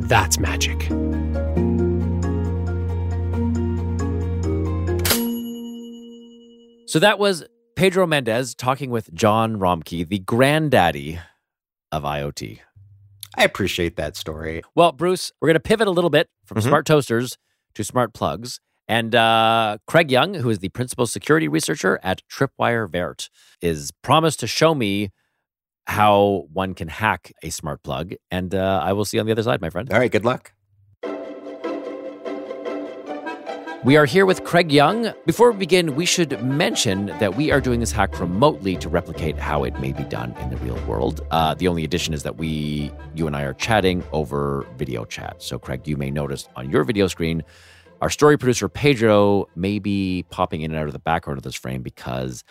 That's 0.00 0.38
magic. 0.38 0.82
So 6.86 6.98
that 6.98 7.18
was 7.18 7.44
Pedro 7.76 8.06
Mendez 8.06 8.54
talking 8.54 8.90
with 8.90 9.14
John 9.14 9.56
Romkey, 9.56 10.06
the 10.06 10.18
granddaddy 10.18 11.18
of 11.90 12.02
IoT. 12.02 12.58
I 13.36 13.44
appreciate 13.44 13.96
that 13.96 14.16
story. 14.16 14.62
Well, 14.74 14.92
Bruce, 14.92 15.32
we're 15.40 15.48
going 15.48 15.54
to 15.54 15.60
pivot 15.60 15.86
a 15.86 15.90
little 15.92 16.10
bit 16.10 16.28
from 16.44 16.58
Mhm. 16.58 16.62
smart 16.64 16.86
toasters 16.86 17.36
to 17.74 17.84
smart 17.84 18.14
plugs. 18.14 18.60
And 18.88 19.14
uh, 19.14 19.78
Craig 19.86 20.10
Young, 20.10 20.34
who 20.34 20.48
is 20.48 20.60
the 20.60 20.70
principal 20.70 21.06
security 21.06 21.46
researcher 21.46 22.00
at 22.02 22.22
Tripwire 22.30 22.88
Vert, 22.90 23.28
is 23.60 23.90
promised 24.02 24.40
to 24.40 24.46
show 24.46 24.74
me 24.74 25.10
how 25.86 26.46
one 26.52 26.74
can 26.74 26.88
hack 26.88 27.32
a 27.42 27.50
smart 27.50 27.82
plug. 27.82 28.14
And 28.30 28.54
uh, 28.54 28.80
I 28.82 28.92
will 28.94 29.04
see 29.04 29.16
you 29.16 29.20
on 29.20 29.26
the 29.26 29.32
other 29.32 29.42
side, 29.42 29.60
my 29.60 29.70
friend. 29.70 29.92
All 29.92 29.98
right, 29.98 30.10
good 30.10 30.24
luck. 30.24 30.52
We 33.88 33.96
are 33.96 34.04
here 34.04 34.26
with 34.26 34.44
Craig 34.44 34.70
Young. 34.70 35.14
Before 35.24 35.50
we 35.50 35.56
begin, 35.56 35.96
we 35.96 36.04
should 36.04 36.44
mention 36.44 37.06
that 37.20 37.36
we 37.36 37.50
are 37.50 37.58
doing 37.58 37.80
this 37.80 37.90
hack 37.90 38.20
remotely 38.20 38.76
to 38.76 38.86
replicate 38.86 39.38
how 39.38 39.64
it 39.64 39.80
may 39.80 39.94
be 39.94 40.02
done 40.02 40.34
in 40.40 40.50
the 40.50 40.58
real 40.58 40.78
world. 40.84 41.26
Uh, 41.30 41.54
the 41.54 41.68
only 41.68 41.84
addition 41.84 42.12
is 42.12 42.22
that 42.22 42.36
we, 42.36 42.92
you 43.14 43.26
and 43.26 43.34
I, 43.34 43.44
are 43.44 43.54
chatting 43.54 44.04
over 44.12 44.66
video 44.76 45.06
chat. 45.06 45.42
So, 45.42 45.58
Craig, 45.58 45.88
you 45.88 45.96
may 45.96 46.10
notice 46.10 46.50
on 46.54 46.68
your 46.68 46.84
video 46.84 47.06
screen, 47.06 47.42
our 48.02 48.10
story 48.10 48.36
producer 48.36 48.68
Pedro 48.68 49.48
may 49.56 49.78
be 49.78 50.26
popping 50.28 50.60
in 50.60 50.70
and 50.72 50.78
out 50.78 50.88
of 50.88 50.92
the 50.92 50.98
background 50.98 51.38
of 51.38 51.42
this 51.42 51.54
frame 51.54 51.80
because 51.80 52.44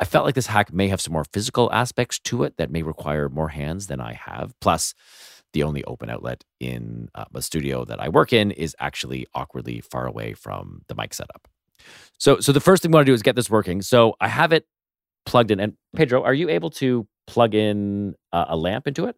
I 0.00 0.04
felt 0.04 0.24
like 0.24 0.34
this 0.34 0.48
hack 0.48 0.72
may 0.72 0.88
have 0.88 1.00
some 1.00 1.12
more 1.12 1.26
physical 1.32 1.72
aspects 1.72 2.18
to 2.18 2.42
it 2.42 2.56
that 2.56 2.72
may 2.72 2.82
require 2.82 3.28
more 3.28 3.50
hands 3.50 3.86
than 3.86 4.00
I 4.00 4.14
have. 4.14 4.58
Plus, 4.58 4.94
the 5.52 5.62
only 5.62 5.82
open 5.84 6.10
outlet 6.10 6.44
in 6.60 7.08
uh, 7.14 7.24
the 7.32 7.42
studio 7.42 7.84
that 7.84 8.00
I 8.00 8.08
work 8.08 8.32
in 8.32 8.50
is 8.50 8.76
actually 8.78 9.26
awkwardly 9.34 9.80
far 9.80 10.06
away 10.06 10.32
from 10.34 10.82
the 10.88 10.94
mic 10.94 11.14
setup. 11.14 11.48
So, 12.18 12.40
so 12.40 12.52
the 12.52 12.60
first 12.60 12.82
thing 12.82 12.90
we 12.90 12.96
want 12.96 13.06
to 13.06 13.10
do 13.10 13.14
is 13.14 13.22
get 13.22 13.36
this 13.36 13.50
working. 13.50 13.82
So 13.82 14.14
I 14.20 14.28
have 14.28 14.52
it 14.52 14.66
plugged 15.26 15.50
in. 15.50 15.60
And 15.60 15.74
Pedro, 15.96 16.22
are 16.22 16.34
you 16.34 16.48
able 16.48 16.70
to 16.70 17.06
plug 17.26 17.54
in 17.54 18.14
uh, 18.32 18.46
a 18.48 18.56
lamp 18.56 18.86
into 18.86 19.06
it? 19.06 19.16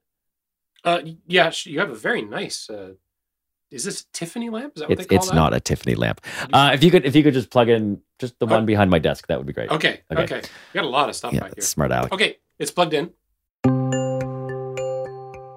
Uh, 0.84 1.00
yeah, 1.26 1.50
you 1.64 1.78
have 1.80 1.90
a 1.90 1.94
very 1.94 2.22
nice. 2.22 2.68
Uh, 2.70 2.94
is 3.70 3.84
this 3.84 4.02
a 4.02 4.04
Tiffany 4.12 4.50
lamp? 4.50 4.72
Is 4.76 4.80
that 4.82 4.88
what 4.90 4.98
It's 4.98 5.06
they 5.08 5.16
call 5.16 5.22
it's 5.22 5.28
that? 5.30 5.34
not 5.36 5.54
a 5.54 5.60
Tiffany 5.60 5.94
lamp. 5.94 6.20
Uh, 6.52 6.70
if 6.74 6.82
you 6.84 6.90
could 6.90 7.04
if 7.06 7.14
you 7.16 7.22
could 7.22 7.34
just 7.34 7.50
plug 7.50 7.68
in 7.68 8.00
just 8.18 8.38
the 8.38 8.46
Uh, 8.46 8.50
one 8.50 8.66
behind 8.66 8.90
my 8.90 8.98
desk, 8.98 9.26
that 9.28 9.38
would 9.38 9.46
be 9.46 9.52
great. 9.52 9.70
Okay, 9.70 10.00
Okay. 10.12 10.22
okay. 10.24 10.36
You 10.38 10.74
got 10.74 10.84
a 10.84 10.88
lot 10.88 11.08
of 11.08 11.16
stuff 11.16 11.32
Yeah, 11.32 11.40
back 11.40 11.54
here. 11.56 11.62
smart 11.64 11.90
Alec. 11.92 12.12
Okay, 12.12 12.36
it's 12.58 12.70
plugged 12.70 12.94
in. 12.94 13.12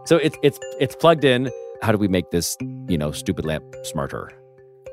So 0.05 0.17
it's 0.17 0.38
it's 0.43 0.59
it's 0.79 0.95
plugged 0.95 1.25
in. 1.25 1.51
How 1.81 1.91
do 1.91 1.97
we 1.97 2.07
make 2.07 2.29
this 2.31 2.55
you 2.88 2.97
know 2.97 3.12
stupid 3.12 3.45
lamp 3.45 3.63
smarter? 3.83 4.31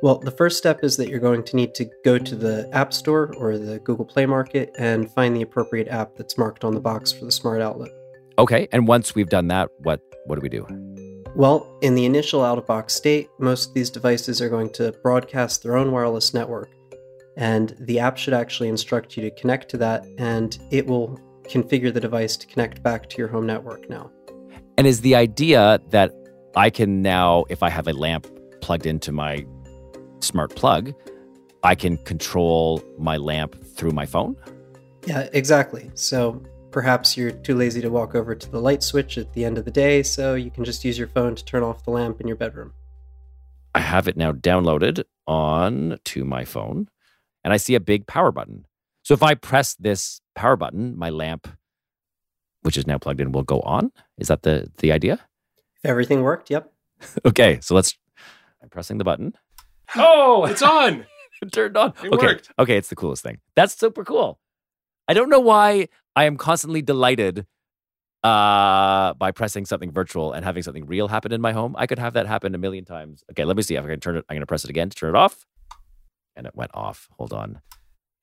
Well, 0.02 0.18
the 0.18 0.32
first 0.32 0.58
step 0.58 0.82
is 0.82 0.96
that 0.96 1.08
you're 1.08 1.20
going 1.20 1.44
to 1.44 1.54
need 1.54 1.74
to 1.74 1.88
go 2.04 2.18
to 2.18 2.34
the 2.34 2.68
App 2.72 2.92
Store 2.92 3.32
or 3.36 3.56
the 3.56 3.78
Google 3.78 4.04
Play 4.04 4.26
Market 4.26 4.74
and 4.76 5.08
find 5.12 5.36
the 5.36 5.42
appropriate 5.42 5.86
app 5.86 6.16
that's 6.16 6.36
marked 6.36 6.64
on 6.64 6.74
the 6.74 6.80
box 6.80 7.12
for 7.12 7.24
the 7.24 7.30
smart 7.30 7.62
outlet. 7.62 7.90
Okay, 8.38 8.66
and 8.72 8.88
once 8.88 9.14
we've 9.14 9.28
done 9.28 9.48
that, 9.48 9.68
what 9.78 10.00
what 10.26 10.36
do 10.36 10.40
we 10.40 10.48
do? 10.48 10.66
Well, 11.36 11.78
in 11.82 11.94
the 11.94 12.04
initial 12.04 12.42
out 12.42 12.58
of 12.58 12.66
box 12.66 12.94
state, 12.94 13.28
most 13.38 13.68
of 13.68 13.74
these 13.74 13.90
devices 13.90 14.40
are 14.40 14.48
going 14.48 14.70
to 14.70 14.92
broadcast 15.02 15.62
their 15.62 15.76
own 15.76 15.92
wireless 15.92 16.34
network. 16.34 16.70
And 17.36 17.74
the 17.80 17.98
app 17.98 18.18
should 18.18 18.34
actually 18.34 18.68
instruct 18.68 19.16
you 19.16 19.22
to 19.22 19.30
connect 19.40 19.70
to 19.70 19.78
that, 19.78 20.04
and 20.18 20.58
it 20.70 20.86
will 20.86 21.18
configure 21.44 21.92
the 21.92 22.00
device 22.00 22.36
to 22.36 22.46
connect 22.46 22.82
back 22.82 23.08
to 23.10 23.18
your 23.18 23.28
home 23.28 23.46
network 23.46 23.88
now. 23.88 24.10
And 24.78 24.86
is 24.86 25.00
the 25.02 25.14
idea 25.14 25.80
that 25.90 26.12
I 26.56 26.70
can 26.70 27.02
now, 27.02 27.44
if 27.48 27.62
I 27.62 27.70
have 27.70 27.86
a 27.86 27.92
lamp 27.92 28.26
plugged 28.60 28.86
into 28.86 29.12
my 29.12 29.46
smart 30.20 30.54
plug, 30.54 30.92
I 31.62 31.74
can 31.74 31.96
control 31.98 32.82
my 32.98 33.16
lamp 33.16 33.62
through 33.76 33.92
my 33.92 34.06
phone? 34.06 34.36
Yeah, 35.06 35.28
exactly. 35.32 35.90
So 35.94 36.42
perhaps 36.70 37.16
you're 37.16 37.30
too 37.30 37.54
lazy 37.54 37.80
to 37.82 37.90
walk 37.90 38.14
over 38.14 38.34
to 38.34 38.50
the 38.50 38.60
light 38.60 38.82
switch 38.82 39.18
at 39.18 39.32
the 39.32 39.44
end 39.44 39.58
of 39.58 39.64
the 39.64 39.70
day, 39.70 40.02
so 40.02 40.34
you 40.34 40.50
can 40.50 40.64
just 40.64 40.84
use 40.84 40.98
your 40.98 41.08
phone 41.08 41.34
to 41.34 41.44
turn 41.44 41.62
off 41.62 41.84
the 41.84 41.90
lamp 41.90 42.20
in 42.20 42.26
your 42.26 42.36
bedroom. 42.36 42.72
I 43.74 43.80
have 43.80 44.08
it 44.08 44.16
now 44.16 44.32
downloaded 44.32 45.04
on 45.26 45.98
to 46.04 46.24
my 46.24 46.44
phone 46.44 46.88
and 47.44 47.52
I 47.52 47.56
see 47.56 47.74
a 47.74 47.80
big 47.80 48.06
power 48.06 48.32
button. 48.32 48.66
So 49.02 49.14
if 49.14 49.22
I 49.22 49.34
press 49.34 49.74
this 49.74 50.20
power 50.34 50.56
button, 50.56 50.96
my 50.96 51.10
lamp, 51.10 51.48
which 52.62 52.76
is 52.76 52.86
now 52.86 52.98
plugged 52.98 53.20
in, 53.20 53.32
will 53.32 53.42
go 53.42 53.60
on. 53.60 53.92
Is 54.18 54.28
that 54.28 54.42
the 54.42 54.70
the 54.78 54.92
idea? 54.92 55.14
If 55.84 55.90
everything 55.90 56.22
worked, 56.22 56.50
yep. 56.50 56.72
Okay, 57.26 57.58
so 57.60 57.74
let's. 57.74 57.96
I'm 58.62 58.68
pressing 58.68 58.98
the 58.98 59.04
button. 59.04 59.34
Oh, 59.96 60.46
It's 60.46 60.62
on. 60.62 61.04
it 61.42 61.52
turned 61.52 61.76
on. 61.76 61.92
It 62.02 62.12
okay, 62.12 62.26
worked. 62.26 62.50
okay, 62.58 62.76
it's 62.78 62.88
the 62.88 62.96
coolest 62.96 63.22
thing. 63.22 63.40
That's 63.56 63.74
super 63.74 64.04
cool. 64.04 64.38
I 65.08 65.12
don't 65.14 65.28
know 65.28 65.40
why 65.40 65.88
I 66.16 66.24
am 66.24 66.36
constantly 66.36 66.80
delighted 66.80 67.44
uh, 68.24 69.14
by 69.14 69.32
pressing 69.32 69.66
something 69.66 69.90
virtual 69.90 70.32
and 70.32 70.44
having 70.44 70.62
something 70.62 70.86
real 70.86 71.08
happen 71.08 71.32
in 71.32 71.40
my 71.40 71.52
home. 71.52 71.74
I 71.76 71.86
could 71.86 71.98
have 71.98 72.14
that 72.14 72.26
happen 72.26 72.54
a 72.54 72.58
million 72.58 72.84
times. 72.84 73.24
Okay, 73.32 73.44
let 73.44 73.56
me 73.56 73.62
see 73.62 73.74
if 73.74 73.84
I 73.84 73.88
can 73.88 74.00
turn 74.00 74.16
it. 74.16 74.24
I'm 74.28 74.34
going 74.36 74.42
to 74.42 74.46
press 74.46 74.64
it 74.64 74.70
again 74.70 74.88
to 74.88 74.96
turn 74.96 75.10
it 75.14 75.18
off, 75.18 75.44
and 76.36 76.46
it 76.46 76.54
went 76.54 76.70
off. 76.72 77.08
Hold 77.18 77.32
on. 77.32 77.60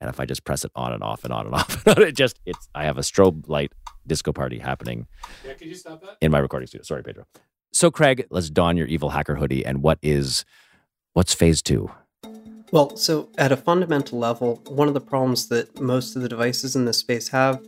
And 0.01 0.09
if 0.09 0.19
I 0.21 0.25
just 0.25 0.45
press 0.45 0.63
it 0.63 0.71
on 0.75 0.93
and 0.93 1.03
off 1.03 1.25
and 1.25 1.33
on 1.33 1.45
and 1.47 1.55
off, 1.59 1.85
it 1.85 2.15
just 2.15 2.39
it's. 2.45 2.69
I 2.73 2.85
have 2.85 2.97
a 2.97 3.01
strobe 3.01 3.49
light 3.49 3.73
disco 4.07 4.31
party 4.31 4.59
happening 4.59 5.07
Yeah, 5.45 5.53
could 5.53 5.67
you 5.67 5.75
stop 5.75 6.01
that? 6.01 6.17
in 6.21 6.31
my 6.31 6.39
recording 6.39 6.67
studio. 6.67 6.83
Sorry, 6.83 7.03
Pedro. 7.03 7.25
So, 7.71 7.91
Craig, 7.91 8.25
let's 8.31 8.49
don 8.49 8.77
your 8.77 8.87
evil 8.87 9.09
hacker 9.11 9.35
hoodie. 9.35 9.63
And 9.65 9.83
what 9.83 9.99
is 10.01 10.43
what's 11.13 11.33
phase 11.35 11.61
two? 11.61 11.91
Well, 12.71 12.95
so 12.95 13.29
at 13.37 13.51
a 13.51 13.57
fundamental 13.57 14.17
level, 14.19 14.61
one 14.67 14.87
of 14.87 14.93
the 14.93 15.01
problems 15.01 15.47
that 15.49 15.79
most 15.79 16.15
of 16.15 16.21
the 16.21 16.29
devices 16.29 16.75
in 16.75 16.85
this 16.85 16.97
space 16.97 17.29
have 17.29 17.61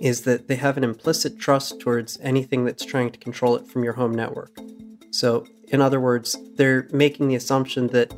is 0.00 0.22
that 0.22 0.48
they 0.48 0.56
have 0.56 0.76
an 0.76 0.84
implicit 0.84 1.38
trust 1.38 1.78
towards 1.80 2.18
anything 2.20 2.64
that's 2.64 2.84
trying 2.84 3.10
to 3.10 3.18
control 3.18 3.54
it 3.56 3.66
from 3.68 3.84
your 3.84 3.92
home 3.94 4.12
network. 4.12 4.50
So, 5.10 5.46
in 5.68 5.80
other 5.80 6.00
words, 6.00 6.36
they're 6.56 6.88
making 6.92 7.28
the 7.28 7.36
assumption 7.36 7.86
that 7.88 8.12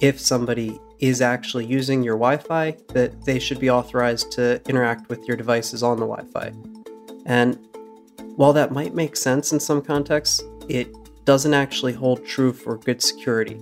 if 0.00 0.18
somebody 0.18 0.78
is 0.98 1.20
actually 1.20 1.66
using 1.66 2.02
your 2.02 2.14
Wi-Fi, 2.16 2.76
that 2.94 3.24
they 3.24 3.38
should 3.38 3.58
be 3.60 3.70
authorized 3.70 4.32
to 4.32 4.60
interact 4.68 5.08
with 5.08 5.26
your 5.26 5.36
devices 5.36 5.82
on 5.82 5.98
the 5.98 6.06
Wi-Fi. 6.06 6.52
And 7.26 7.58
while 8.36 8.52
that 8.52 8.72
might 8.72 8.94
make 8.94 9.16
sense 9.16 9.52
in 9.52 9.60
some 9.60 9.82
contexts, 9.82 10.42
it 10.68 10.88
doesn't 11.24 11.54
actually 11.54 11.92
hold 11.92 12.24
true 12.24 12.52
for 12.52 12.78
good 12.78 13.02
security 13.02 13.60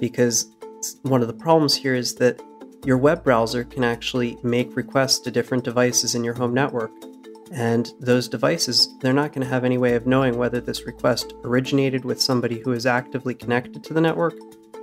because 0.00 0.50
one 1.02 1.22
of 1.22 1.28
the 1.28 1.34
problems 1.34 1.74
here 1.74 1.94
is 1.94 2.14
that 2.16 2.40
your 2.84 2.98
web 2.98 3.22
browser 3.22 3.64
can 3.64 3.84
actually 3.84 4.36
make 4.42 4.76
requests 4.76 5.20
to 5.20 5.30
different 5.30 5.64
devices 5.64 6.14
in 6.14 6.24
your 6.24 6.34
home 6.34 6.52
network. 6.52 6.90
And 7.52 7.92
those 8.00 8.28
devices, 8.28 8.88
they're 9.00 9.12
not 9.12 9.32
going 9.32 9.46
to 9.46 9.52
have 9.52 9.64
any 9.64 9.78
way 9.78 9.94
of 9.94 10.06
knowing 10.06 10.36
whether 10.36 10.60
this 10.60 10.86
request 10.86 11.34
originated 11.44 12.04
with 12.04 12.20
somebody 12.20 12.60
who 12.60 12.72
is 12.72 12.86
actively 12.86 13.34
connected 13.34 13.84
to 13.84 13.94
the 13.94 14.00
network 14.00 14.34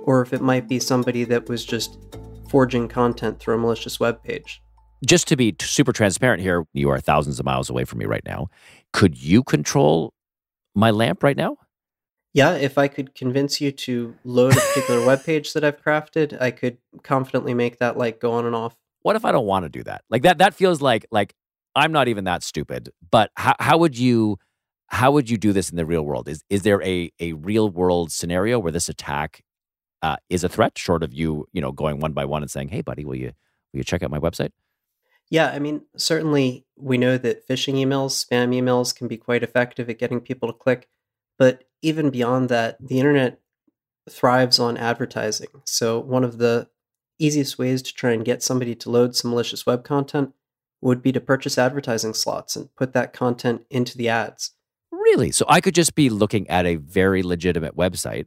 or 0.04 0.22
if 0.22 0.32
it 0.32 0.40
might 0.40 0.68
be 0.68 0.78
somebody 0.78 1.24
that 1.24 1.48
was 1.48 1.64
just 1.64 1.98
forging 2.48 2.88
content 2.88 3.38
through 3.38 3.54
a 3.54 3.58
malicious 3.58 4.00
web 4.00 4.22
page. 4.22 4.62
Just 5.06 5.28
to 5.28 5.36
be 5.36 5.56
super 5.60 5.92
transparent 5.92 6.42
here, 6.42 6.66
you 6.72 6.90
are 6.90 7.00
thousands 7.00 7.38
of 7.40 7.46
miles 7.46 7.70
away 7.70 7.84
from 7.84 7.98
me 7.98 8.04
right 8.04 8.24
now. 8.24 8.48
Could 8.92 9.22
you 9.22 9.42
control 9.42 10.12
my 10.74 10.90
lamp 10.90 11.22
right 11.22 11.36
now? 11.36 11.56
Yeah, 12.32 12.54
if 12.54 12.78
I 12.78 12.86
could 12.86 13.14
convince 13.14 13.60
you 13.60 13.72
to 13.72 14.14
load 14.24 14.52
a 14.52 14.60
particular 14.60 15.04
web 15.06 15.24
page 15.24 15.52
that 15.54 15.64
I've 15.64 15.82
crafted, 15.82 16.40
I 16.40 16.50
could 16.50 16.78
confidently 17.02 17.54
make 17.54 17.78
that 17.78 17.96
light 17.96 18.20
go 18.20 18.32
on 18.32 18.46
and 18.46 18.54
off. 18.54 18.76
What 19.02 19.16
if 19.16 19.24
I 19.24 19.32
don't 19.32 19.46
want 19.46 19.64
to 19.64 19.68
do 19.68 19.82
that? 19.84 20.02
Like 20.10 20.22
that 20.22 20.38
that 20.38 20.54
feels 20.54 20.80
like 20.80 21.06
like 21.10 21.34
I'm 21.74 21.92
not 21.92 22.08
even 22.08 22.24
that 22.24 22.42
stupid. 22.42 22.90
But 23.10 23.30
how 23.36 23.54
how 23.58 23.78
would 23.78 23.98
you 23.98 24.36
how 24.88 25.10
would 25.12 25.30
you 25.30 25.38
do 25.38 25.52
this 25.52 25.70
in 25.70 25.76
the 25.76 25.86
real 25.86 26.02
world? 26.02 26.28
Is 26.28 26.44
is 26.50 26.62
there 26.62 26.82
a 26.82 27.10
a 27.18 27.32
real 27.32 27.68
world 27.70 28.12
scenario 28.12 28.58
where 28.58 28.72
this 28.72 28.88
attack 28.88 29.42
uh, 30.02 30.16
is 30.28 30.44
a 30.44 30.48
threat, 30.48 30.78
short 30.78 31.02
of 31.02 31.12
you, 31.12 31.46
you 31.52 31.60
know, 31.60 31.72
going 31.72 32.00
one 32.00 32.12
by 32.12 32.24
one 32.24 32.42
and 32.42 32.50
saying, 32.50 32.68
"Hey, 32.68 32.82
buddy, 32.82 33.04
will 33.04 33.16
you 33.16 33.32
will 33.72 33.78
you 33.78 33.84
check 33.84 34.02
out 34.02 34.10
my 34.10 34.18
website?" 34.18 34.50
Yeah, 35.30 35.50
I 35.50 35.60
mean, 35.60 35.82
certainly 35.96 36.66
we 36.76 36.98
know 36.98 37.16
that 37.16 37.46
phishing 37.46 37.74
emails, 37.74 38.24
spam 38.24 38.54
emails 38.54 38.94
can 38.94 39.06
be 39.06 39.16
quite 39.16 39.42
effective 39.42 39.88
at 39.88 39.98
getting 39.98 40.20
people 40.20 40.52
to 40.52 40.58
click. 40.58 40.88
But 41.38 41.64
even 41.82 42.10
beyond 42.10 42.48
that, 42.48 42.76
the 42.80 42.98
internet 42.98 43.40
thrives 44.08 44.58
on 44.58 44.76
advertising. 44.76 45.48
So, 45.64 46.00
one 46.00 46.24
of 46.24 46.38
the 46.38 46.68
easiest 47.18 47.58
ways 47.58 47.80
to 47.82 47.94
try 47.94 48.12
and 48.12 48.24
get 48.24 48.42
somebody 48.42 48.74
to 48.74 48.90
load 48.90 49.14
some 49.14 49.30
malicious 49.30 49.64
web 49.64 49.84
content 49.84 50.34
would 50.80 51.02
be 51.02 51.12
to 51.12 51.20
purchase 51.20 51.58
advertising 51.58 52.14
slots 52.14 52.56
and 52.56 52.74
put 52.74 52.92
that 52.94 53.12
content 53.12 53.62
into 53.70 53.96
the 53.96 54.08
ads. 54.08 54.52
Really? 54.90 55.30
So, 55.30 55.44
I 55.48 55.60
could 55.60 55.74
just 55.74 55.94
be 55.94 56.10
looking 56.10 56.48
at 56.50 56.66
a 56.66 56.76
very 56.76 57.22
legitimate 57.22 57.76
website 57.76 58.26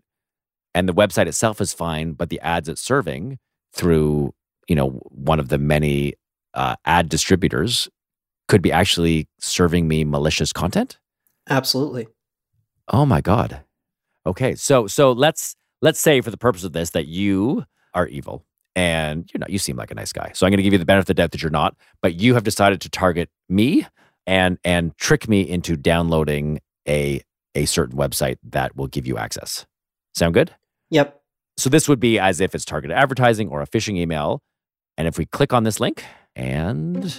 and 0.74 0.88
the 0.88 0.94
website 0.94 1.28
itself 1.28 1.62
is 1.62 1.74
fine, 1.74 2.14
but 2.14 2.30
the 2.30 2.40
ads 2.40 2.70
it's 2.70 2.82
serving 2.82 3.40
through, 3.74 4.34
you 4.68 4.76
know, 4.76 5.02
one 5.10 5.40
of 5.40 5.50
the 5.50 5.58
many 5.58 6.14
uh, 6.54 6.76
ad 6.86 7.10
distributors 7.10 7.90
could 8.48 8.62
be 8.62 8.72
actually 8.72 9.28
serving 9.40 9.88
me 9.88 10.04
malicious 10.04 10.54
content? 10.54 11.00
Absolutely. 11.50 12.08
Oh 12.88 13.06
my 13.06 13.22
god. 13.22 13.62
Okay, 14.26 14.56
so 14.56 14.88
so 14.88 15.12
let's 15.12 15.56
let's 15.82 16.00
say 16.00 16.22
for 16.22 16.32
the 16.32 16.38
purpose 16.38 16.64
of 16.64 16.74
this 16.74 16.92
that 16.92 17.08
you 17.08 17.66
are 17.94 18.08
evil 18.08 18.46
and 18.76 19.30
you 19.34 19.40
know 19.40 19.46
you 19.50 19.60
seem 19.60 19.76
like 19.76 19.92
a 19.92 19.96
nice 19.96 20.14
guy. 20.14 20.32
So 20.34 20.46
I'm 20.46 20.52
going 20.52 20.58
to 20.58 20.64
give 20.64 20.74
you 20.74 20.80
the 20.80 20.86
benefit 20.86 21.04
of 21.04 21.08
the 21.08 21.14
doubt 21.16 21.32
that 21.32 21.42
you're 21.42 21.52
not, 21.52 21.76
but 22.02 22.16
you 22.16 22.34
have 22.34 22.44
decided 22.44 22.82
to 22.82 22.90
target 22.90 23.30
me 23.50 23.86
and 24.26 24.58
and 24.64 24.96
trick 24.98 25.28
me 25.28 25.42
into 25.42 25.76
downloading 25.76 26.60
a 26.88 27.22
a 27.56 27.66
certain 27.66 27.98
website 27.98 28.38
that 28.44 28.76
will 28.76 28.88
give 28.88 29.06
you 29.06 29.18
access. 29.18 29.66
Sound 30.16 30.34
good? 30.34 30.54
Yep. 30.90 31.22
So 31.58 31.70
this 31.70 31.88
would 31.88 32.00
be 32.00 32.18
as 32.18 32.42
if 32.42 32.56
it's 32.56 32.66
targeted 32.66 32.98
advertising 32.98 33.50
or 33.50 33.62
a 33.62 33.68
phishing 33.68 33.98
email. 33.98 34.42
And 34.98 35.08
if 35.08 35.18
we 35.18 35.26
click 35.26 35.54
on 35.54 35.64
this 35.64 35.80
link 35.80 36.04
and 36.36 37.16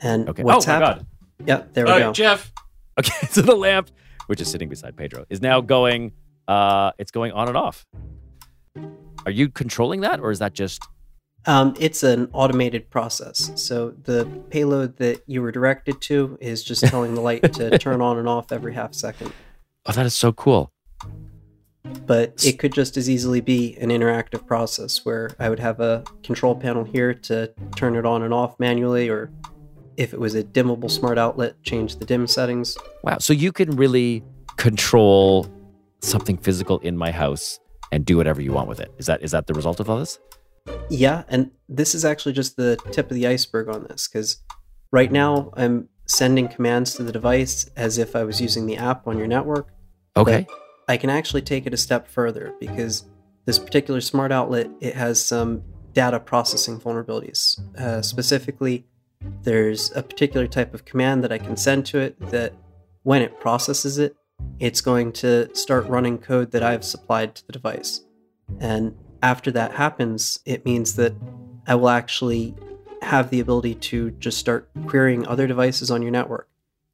And 0.00 0.28
okay. 0.28 0.42
what's 0.42 0.66
oh 0.66 0.72
my 0.72 0.78
happened? 0.86 1.06
god. 1.38 1.48
Yeah, 1.48 1.62
there 1.72 1.84
we 1.86 1.90
Uh, 1.92 1.98
go. 1.98 2.12
Jeff, 2.12 2.52
Okay, 2.98 3.26
so 3.30 3.40
the 3.42 3.54
lamp, 3.54 3.90
which 4.26 4.40
is 4.40 4.50
sitting 4.50 4.68
beside 4.68 4.96
Pedro, 4.96 5.24
is 5.30 5.40
now 5.40 5.60
going. 5.60 6.12
Uh, 6.48 6.90
it's 6.98 7.10
going 7.12 7.32
on 7.32 7.48
and 7.48 7.56
off. 7.56 7.86
Are 9.24 9.30
you 9.30 9.48
controlling 9.48 10.00
that, 10.00 10.20
or 10.20 10.30
is 10.30 10.38
that 10.40 10.52
just? 10.54 10.82
Um, 11.46 11.74
it's 11.78 12.02
an 12.02 12.28
automated 12.32 12.90
process. 12.90 13.52
So 13.54 13.94
the 14.02 14.26
payload 14.50 14.96
that 14.98 15.22
you 15.26 15.40
were 15.42 15.52
directed 15.52 16.00
to 16.02 16.36
is 16.40 16.62
just 16.62 16.84
telling 16.84 17.14
the 17.14 17.20
light 17.22 17.52
to 17.54 17.78
turn 17.78 18.02
on 18.02 18.18
and 18.18 18.28
off 18.28 18.52
every 18.52 18.74
half 18.74 18.92
second. 18.94 19.32
Oh, 19.86 19.92
that 19.92 20.04
is 20.04 20.14
so 20.14 20.32
cool. 20.32 20.70
But 21.82 22.44
it 22.44 22.58
could 22.58 22.72
just 22.72 22.96
as 22.96 23.08
easily 23.08 23.40
be 23.40 23.76
an 23.78 23.88
interactive 23.88 24.46
process 24.46 25.04
where 25.04 25.30
I 25.38 25.48
would 25.48 25.60
have 25.60 25.80
a 25.80 26.04
control 26.22 26.54
panel 26.54 26.84
here 26.84 27.14
to 27.14 27.52
turn 27.74 27.96
it 27.96 28.04
on 28.04 28.22
and 28.22 28.34
off 28.34 28.58
manually, 28.60 29.08
or 29.08 29.30
if 29.96 30.12
it 30.12 30.20
was 30.20 30.34
a 30.34 30.44
dimmable 30.44 30.90
smart 30.90 31.18
outlet, 31.18 31.62
change 31.62 31.96
the 31.96 32.04
dim 32.04 32.26
settings. 32.26 32.76
Wow. 33.02 33.18
So 33.18 33.32
you 33.32 33.50
can 33.52 33.70
really 33.76 34.22
control 34.56 35.46
something 36.02 36.36
physical 36.36 36.78
in 36.80 36.96
my 36.96 37.10
house 37.10 37.58
and 37.92 38.04
do 38.04 38.16
whatever 38.16 38.40
you 38.40 38.52
want 38.52 38.68
with 38.68 38.80
it. 38.80 38.92
Is 38.98 39.06
that 39.06 39.22
is 39.22 39.30
that 39.32 39.46
the 39.46 39.54
result 39.54 39.80
of 39.80 39.88
all 39.88 39.98
this? 39.98 40.18
Yeah, 40.90 41.24
and 41.28 41.50
this 41.68 41.94
is 41.94 42.04
actually 42.04 42.34
just 42.34 42.56
the 42.56 42.76
tip 42.92 43.10
of 43.10 43.14
the 43.14 43.26
iceberg 43.26 43.68
on 43.68 43.84
this 43.84 44.06
because 44.06 44.38
right 44.92 45.10
now 45.10 45.50
I'm 45.54 45.88
sending 46.06 46.48
commands 46.48 46.94
to 46.94 47.02
the 47.02 47.12
device 47.12 47.70
as 47.76 47.98
if 47.98 48.14
I 48.14 48.24
was 48.24 48.40
using 48.40 48.66
the 48.66 48.76
app 48.76 49.06
on 49.06 49.16
your 49.16 49.26
network. 49.26 49.68
Okay. 50.16 50.46
But 50.48 50.56
I 50.90 50.96
can 50.96 51.08
actually 51.08 51.42
take 51.42 51.66
it 51.66 51.72
a 51.72 51.76
step 51.76 52.08
further 52.08 52.52
because 52.58 53.04
this 53.44 53.60
particular 53.60 54.00
smart 54.00 54.32
outlet 54.32 54.68
it 54.80 54.96
has 54.96 55.24
some 55.24 55.62
data 55.92 56.18
processing 56.18 56.80
vulnerabilities. 56.80 57.60
Uh, 57.78 58.02
specifically, 58.02 58.84
there's 59.42 59.94
a 59.94 60.02
particular 60.02 60.48
type 60.48 60.74
of 60.74 60.84
command 60.84 61.22
that 61.22 61.30
I 61.30 61.38
can 61.38 61.56
send 61.56 61.86
to 61.86 62.00
it 62.00 62.18
that 62.30 62.54
when 63.04 63.22
it 63.22 63.38
processes 63.38 63.98
it, 63.98 64.16
it's 64.58 64.80
going 64.80 65.12
to 65.12 65.54
start 65.54 65.86
running 65.86 66.18
code 66.18 66.50
that 66.50 66.64
I've 66.64 66.84
supplied 66.84 67.36
to 67.36 67.46
the 67.46 67.52
device. 67.52 68.00
And 68.58 68.96
after 69.22 69.52
that 69.52 69.70
happens, 69.70 70.40
it 70.44 70.64
means 70.64 70.96
that 70.96 71.14
I 71.68 71.76
will 71.76 71.90
actually 71.90 72.56
have 73.02 73.30
the 73.30 73.38
ability 73.38 73.76
to 73.76 74.10
just 74.12 74.38
start 74.38 74.68
querying 74.88 75.24
other 75.28 75.46
devices 75.46 75.88
on 75.88 76.02
your 76.02 76.10
network. 76.10 76.48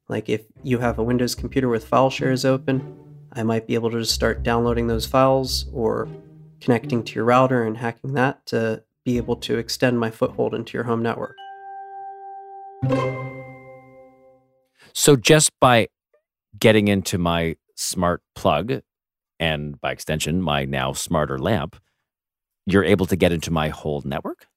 Like 0.07 0.29
if 0.29 0.43
you 0.61 0.77
have 0.77 0.99
a 0.99 1.03
Windows 1.03 1.33
computer 1.33 1.67
with 1.67 1.87
file 1.87 2.11
shares 2.11 2.45
open, 2.45 3.06
I 3.37 3.43
might 3.43 3.67
be 3.67 3.75
able 3.75 3.91
to 3.91 3.99
just 3.99 4.15
start 4.15 4.41
downloading 4.41 4.87
those 4.87 5.05
files 5.05 5.67
or 5.71 6.07
connecting 6.59 7.03
to 7.03 7.13
your 7.13 7.23
router 7.25 7.63
and 7.63 7.77
hacking 7.77 8.13
that 8.13 8.43
to 8.47 8.83
be 9.05 9.17
able 9.17 9.35
to 9.35 9.59
extend 9.59 9.99
my 9.99 10.09
foothold 10.09 10.55
into 10.55 10.75
your 10.75 10.85
home 10.85 11.03
network. 11.03 11.35
So 14.93 15.15
just 15.15 15.51
by 15.59 15.89
getting 16.57 16.87
into 16.87 17.19
my 17.19 17.57
smart 17.75 18.23
plug 18.33 18.81
and 19.39 19.79
by 19.79 19.91
extension 19.91 20.41
my 20.41 20.65
now 20.65 20.93
smarter 20.93 21.37
lamp, 21.37 21.79
you're 22.65 22.83
able 22.83 23.05
to 23.05 23.15
get 23.15 23.31
into 23.31 23.51
my 23.51 23.69
whole 23.69 24.01
network? 24.03 24.47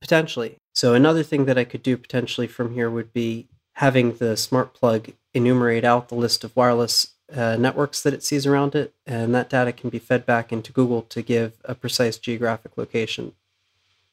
Potentially. 0.00 0.56
So 0.74 0.94
another 0.94 1.22
thing 1.22 1.44
that 1.44 1.58
I 1.58 1.64
could 1.64 1.82
do 1.82 1.98
potentially 1.98 2.46
from 2.46 2.72
here 2.72 2.88
would 2.88 3.12
be 3.12 3.48
having 3.74 4.16
the 4.16 4.38
smart 4.38 4.72
plug 4.72 5.10
enumerate 5.34 5.84
out 5.84 6.08
the 6.08 6.14
list 6.14 6.42
of 6.42 6.56
wireless 6.56 7.08
uh, 7.34 7.56
networks 7.56 8.02
that 8.02 8.14
it 8.14 8.22
sees 8.22 8.46
around 8.46 8.74
it, 8.74 8.94
and 9.06 9.34
that 9.34 9.50
data 9.50 9.72
can 9.72 9.90
be 9.90 9.98
fed 9.98 10.24
back 10.24 10.52
into 10.52 10.72
Google 10.72 11.02
to 11.02 11.22
give 11.22 11.54
a 11.64 11.74
precise 11.74 12.18
geographic 12.18 12.76
location. 12.76 13.32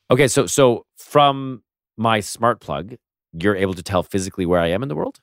Okay, 0.10 0.28
so 0.28 0.46
so 0.46 0.86
from 0.98 1.64
my 1.98 2.20
smart 2.20 2.60
plug, 2.60 2.96
you're 3.34 3.56
able 3.56 3.74
to 3.74 3.84
tell 3.84 4.04
physically 4.04 4.46
where 4.46 4.60
I 4.60 4.68
am 4.68 4.84
in 4.84 4.90
the 4.90 4.96
world? 4.96 5.20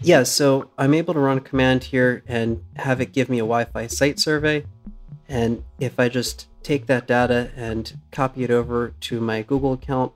Yeah, 0.00 0.22
so 0.24 0.70
I'm 0.76 0.92
able 0.92 1.14
to 1.14 1.20
run 1.20 1.38
a 1.38 1.40
command 1.40 1.84
here 1.84 2.22
and 2.26 2.62
have 2.76 3.00
it 3.00 3.12
give 3.12 3.28
me 3.28 3.38
a 3.38 3.42
Wi 3.42 3.64
Fi 3.64 3.86
site 3.86 4.18
survey. 4.18 4.66
And 5.28 5.64
if 5.80 5.98
I 5.98 6.08
just 6.08 6.46
take 6.62 6.86
that 6.86 7.06
data 7.06 7.50
and 7.56 7.98
copy 8.10 8.44
it 8.44 8.50
over 8.50 8.94
to 9.00 9.20
my 9.20 9.42
Google 9.42 9.72
account, 9.72 10.12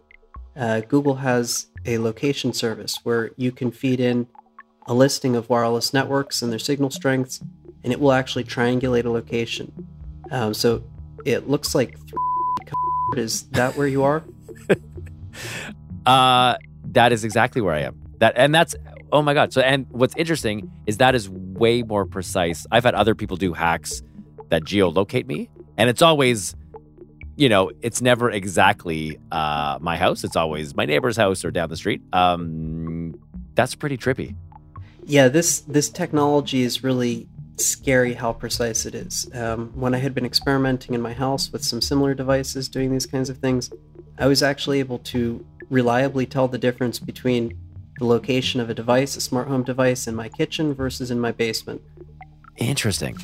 uh, 0.55 0.81
Google 0.81 1.17
has 1.17 1.69
a 1.87 1.99
location 1.99 2.53
service 2.53 2.99
where 3.05 3.31
you 3.37 3.53
can 3.53 3.71
feed 3.71 4.01
in 4.01 4.27
a 4.89 4.95
listing 4.95 5.37
of 5.37 5.49
wireless 5.49 5.95
networks 5.95 6.43
and 6.43 6.51
their 6.51 6.59
signal 6.59 6.91
strengths, 6.91 7.41
and 7.85 7.93
it 7.93 8.01
will 8.01 8.13
actually 8.13 8.45
triangulate 8.45 9.05
a 9.05 9.11
location. 9.11 9.71
Um, 10.31 10.55
so 10.55 10.83
it 11.25 11.49
looks 11.49 11.75
like 11.75 11.97
is 13.17 13.43
that 13.51 13.77
where 13.77 13.87
you 13.87 14.03
are? 14.03 14.25
Uh 16.07 16.57
that 16.85 17.13
is 17.13 17.23
exactly 17.23 17.61
where 17.61 17.75
I 17.75 17.81
am. 17.81 18.01
That 18.19 18.33
and 18.37 18.55
that's 18.55 18.75
oh 19.13 19.21
my 19.21 19.35
god. 19.35 19.53
So 19.53 19.61
and 19.61 19.87
what's 19.91 20.17
interesting 20.17 20.71
is 20.87 20.97
that 20.97 21.15
is 21.15 21.29
way 21.29 21.83
more 21.83 22.07
precise. 22.07 22.67
I've 22.71 22.85
had 22.85 22.95
other 22.95 23.15
people 23.15 23.37
do 23.37 23.53
hacks 23.53 24.03
that 24.49 24.65
geolocate 24.65 25.27
me, 25.27 25.51
and 25.77 25.91
it's 25.91 26.01
always 26.01 26.57
you 27.37 27.49
know, 27.49 27.71
it's 27.83 28.01
never 28.01 28.31
exactly 28.31 29.19
uh 29.31 29.79
my 29.83 29.99
house. 29.99 30.25
It's 30.25 30.35
always 30.35 30.75
my 30.75 30.87
neighbor's 30.87 31.17
house 31.19 31.45
or 31.45 31.51
down 31.51 31.69
the 31.69 31.77
street. 31.77 32.01
Um 32.15 33.15
that's 33.55 33.75
pretty 33.75 33.99
trippy. 33.99 34.35
Yeah, 35.09 35.29
this 35.29 35.61
this 35.61 35.89
technology 35.89 36.61
is 36.61 36.85
really 36.85 37.29
scary 37.57 38.13
how 38.13 38.35
precise 38.35 38.85
it 38.85 38.95
is. 38.95 39.27
Um, 39.33 39.73
when 39.75 39.95
I 39.95 39.99
had 39.99 40.15
been 40.15 40.27
experimenting 40.27 40.95
in 40.95 41.01
my 41.01 41.15
house 41.15 41.51
with 41.51 41.65
some 41.65 41.81
similar 41.81 42.13
devices 42.13 42.69
doing 42.69 42.93
these 42.93 43.07
kinds 43.07 43.31
of 43.31 43.39
things, 43.39 43.71
I 44.19 44.27
was 44.27 44.43
actually 44.43 44.81
able 44.81 44.99
to 45.15 45.45
reliably 45.71 46.27
tell 46.27 46.47
the 46.47 46.59
difference 46.59 46.99
between 46.99 47.59
the 47.99 48.05
location 48.05 48.61
of 48.61 48.69
a 48.69 48.75
device, 48.75 49.17
a 49.17 49.23
smart 49.23 49.49
home 49.49 49.65
device, 49.65 50.07
in 50.07 50.15
my 50.15 50.29
kitchen 50.29 50.75
versus 50.75 51.11
in 51.11 51.19
my 51.19 51.33
basement. 51.33 51.81
Interesting. 52.59 53.17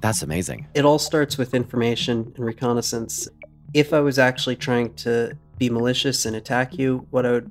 That's 0.00 0.22
amazing. 0.22 0.68
It 0.74 0.84
all 0.84 1.00
starts 1.00 1.36
with 1.36 1.54
information 1.54 2.32
and 2.36 2.44
reconnaissance. 2.44 3.28
If 3.74 3.92
I 3.92 3.98
was 3.98 4.20
actually 4.20 4.56
trying 4.56 4.94
to 4.94 5.36
be 5.58 5.70
malicious 5.70 6.24
and 6.24 6.36
attack 6.36 6.78
you, 6.78 7.04
what 7.10 7.26
I 7.26 7.32
would 7.32 7.50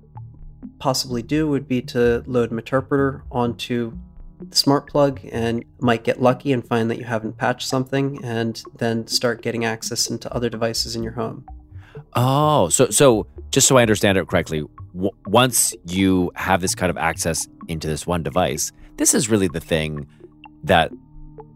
possibly 0.80 1.22
do 1.22 1.48
would 1.48 1.68
be 1.68 1.82
to 1.84 2.24
load 2.26 2.52
Meterpreter 2.52 3.22
onto 3.32 3.98
the 4.40 4.56
smart 4.56 4.88
plug 4.88 5.20
and 5.32 5.66
might 5.80 6.04
get 6.04 6.22
lucky 6.22 6.52
and 6.52 6.66
find 6.66 6.90
that 6.90 6.98
you 6.98 7.04
haven't 7.04 7.38
patched 7.38 7.68
something 7.68 8.24
and 8.24 8.64
then 8.78 9.06
start 9.08 9.42
getting 9.42 9.66
access 9.66 10.10
into 10.10 10.34
other 10.34 10.50
devices 10.50 10.96
in 10.96 11.04
your 11.04 11.14
home. 11.14 11.46
Oh, 12.14 12.70
so 12.70 12.90
so 12.90 13.28
just 13.52 13.68
so 13.68 13.78
I 13.78 13.82
understand 13.82 14.18
it 14.18 14.28
correctly, 14.28 14.64
w- 14.94 15.12
once 15.26 15.74
you 15.86 16.32
have 16.36 16.62
this 16.62 16.76
kind 16.76 16.90
of 16.90 16.98
access 16.98 17.48
into 17.68 17.88
this 17.88 18.08
one 18.08 18.24
device, 18.24 18.72
this 18.98 19.14
is 19.14 19.30
really 19.30 19.48
the 19.48 19.60
thing 19.60 20.08
that 20.64 20.92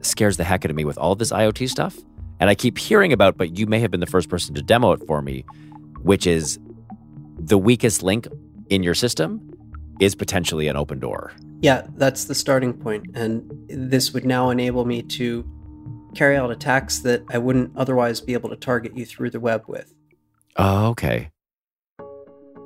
scares 0.01 0.37
the 0.37 0.43
heck 0.43 0.65
out 0.65 0.71
of 0.71 0.75
me 0.75 0.85
with 0.85 0.97
all 0.97 1.13
of 1.13 1.19
this 1.19 1.31
IoT 1.31 1.69
stuff. 1.69 1.97
And 2.39 2.49
I 2.49 2.55
keep 2.55 2.77
hearing 2.77 3.13
about, 3.13 3.37
but 3.37 3.57
you 3.57 3.67
may 3.67 3.79
have 3.79 3.91
been 3.91 3.99
the 3.99 4.05
first 4.05 4.27
person 4.27 4.53
to 4.55 4.61
demo 4.61 4.91
it 4.91 5.01
for 5.07 5.21
me, 5.21 5.45
which 6.01 6.27
is 6.27 6.59
the 7.37 7.57
weakest 7.57 8.03
link 8.03 8.27
in 8.73 8.81
your 8.81 8.95
system 8.95 9.51
is 9.99 10.15
potentially 10.15 10.67
an 10.67 10.75
open 10.75 10.99
door. 10.99 11.31
Yeah, 11.61 11.85
that's 11.95 12.25
the 12.25 12.35
starting 12.35 12.73
point, 12.73 13.05
and 13.13 13.49
this 13.69 14.13
would 14.13 14.25
now 14.25 14.49
enable 14.49 14.83
me 14.85 15.03
to 15.03 15.47
carry 16.15 16.35
out 16.35 16.51
attacks 16.51 16.99
that 16.99 17.23
I 17.29 17.37
wouldn't 17.37 17.71
otherwise 17.77 18.19
be 18.19 18.33
able 18.33 18.49
to 18.49 18.55
target 18.55 18.97
you 18.97 19.05
through 19.05 19.29
the 19.29 19.39
web 19.39 19.63
with. 19.67 19.93
Oh, 20.57 20.87
okay. 20.87 21.29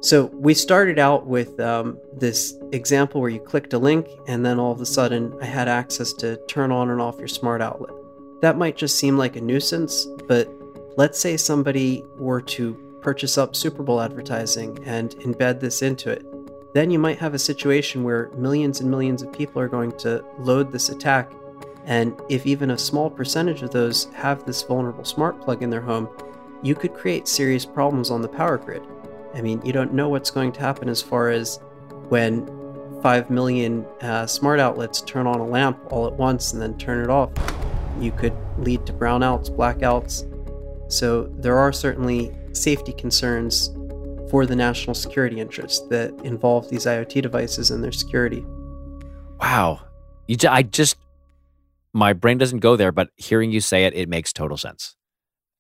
So 0.02 0.26
we 0.28 0.54
started 0.54 1.00
out 1.00 1.28
with 1.28 1.60
um, 1.60 1.98
this 2.14 2.54
example 2.72 3.20
where 3.20 3.30
you 3.30 3.40
clicked 3.40 3.74
a 3.74 3.80
link, 3.80 4.08
and 4.28 4.46
then 4.46 4.60
all 4.60 4.72
of 4.72 4.80
a 4.80 4.86
sudden 4.86 5.34
I 5.42 5.46
had 5.46 5.68
access 5.68 6.14
to 6.14 6.38
turn 6.48 6.72
on 6.72 6.90
and 6.90 7.02
off 7.02 7.18
your 7.20 7.28
smart 7.28 7.62
outlet. 7.62 7.94
That 8.42 8.58
might 8.58 8.78
just 8.78 8.98
seem 8.98 9.18
like 9.18 9.36
a 9.36 9.42
nuisance, 9.42 10.08
but 10.28 10.50
let's 10.96 11.20
say 11.20 11.36
somebody 11.36 12.04
were 12.18 12.42
to 12.42 12.87
purchase 13.02 13.38
up 13.38 13.56
Super 13.56 13.84
Bowl 13.84 14.02
advertising 14.02 14.80
and 14.86 15.12
embed 15.18 15.60
this 15.60 15.82
into 15.82 16.10
it. 16.10 16.26
Then 16.74 16.92
you 16.92 17.00
might 17.00 17.18
have 17.20 17.34
a 17.34 17.40
situation 17.40 18.04
where 18.04 18.30
millions 18.36 18.82
and 18.82 18.90
millions 18.90 19.22
of 19.22 19.34
people 19.34 19.62
are 19.62 19.68
going 19.68 19.92
to 20.00 20.24
load 20.40 20.72
this 20.72 20.90
attack, 20.90 21.32
and 21.86 22.20
if 22.30 22.46
even 22.46 22.72
a 22.72 22.78
small 22.78 23.10
percentage 23.10 23.62
of 23.62 23.72
those 23.72 24.06
have 24.14 24.46
this 24.46 24.62
vulnerable 24.62 25.06
smart 25.06 25.42
plug 25.42 25.64
in 25.64 25.70
their 25.70 25.82
home, 25.82 26.10
you 26.62 26.76
could 26.76 26.94
create 26.94 27.28
serious 27.28 27.66
problems 27.66 28.12
on 28.12 28.22
the 28.22 28.28
power 28.28 28.58
grid. 28.58 28.84
I 29.34 29.42
mean, 29.42 29.62
you 29.64 29.72
don't 29.72 29.94
know 29.94 30.10
what's 30.10 30.32
going 30.32 30.52
to 30.54 30.60
happen 30.60 30.90
as 30.90 31.02
far 31.02 31.30
as 31.30 31.60
when 32.10 32.46
5 33.02 33.30
million 33.30 33.86
uh, 34.02 34.26
smart 34.26 34.60
outlets 34.60 35.02
turn 35.02 35.28
on 35.28 35.40
a 35.40 35.46
lamp 35.46 35.80
all 35.92 36.08
at 36.08 36.14
once 36.14 36.54
and 36.54 36.62
then 36.62 36.78
turn 36.78 37.04
it 37.04 37.10
off. 37.10 37.32
You 38.00 38.12
could 38.12 38.36
lead 38.58 38.86
to 38.86 38.94
brownouts, 38.94 39.50
blackouts. 39.50 40.26
So 40.92 41.24
there 41.38 41.58
are 41.58 41.72
certainly 41.72 42.37
safety 42.54 42.94
concerns 42.94 43.70
for 44.30 44.46
the 44.46 44.56
national 44.56 44.94
security 44.94 45.40
interests 45.40 45.88
that 45.88 46.14
involve 46.24 46.70
these 46.70 46.86
IoT 46.86 47.22
devices 47.22 47.72
and 47.72 47.84
their 47.84 47.92
security. 47.92 48.46
Wow. 49.40 49.82
You, 50.28 50.38
I 50.50 50.64
just, 50.64 50.98
my 51.94 52.14
brain 52.14 52.38
doesn't 52.38 52.60
go 52.60 52.76
there, 52.76 52.92
but 52.92 53.10
hearing 53.16 53.52
you 53.52 53.62
say 53.62 53.86
it, 53.86 53.94
it 53.94 54.10
makes 54.10 54.34
total 54.34 54.58
sense. 54.58 54.96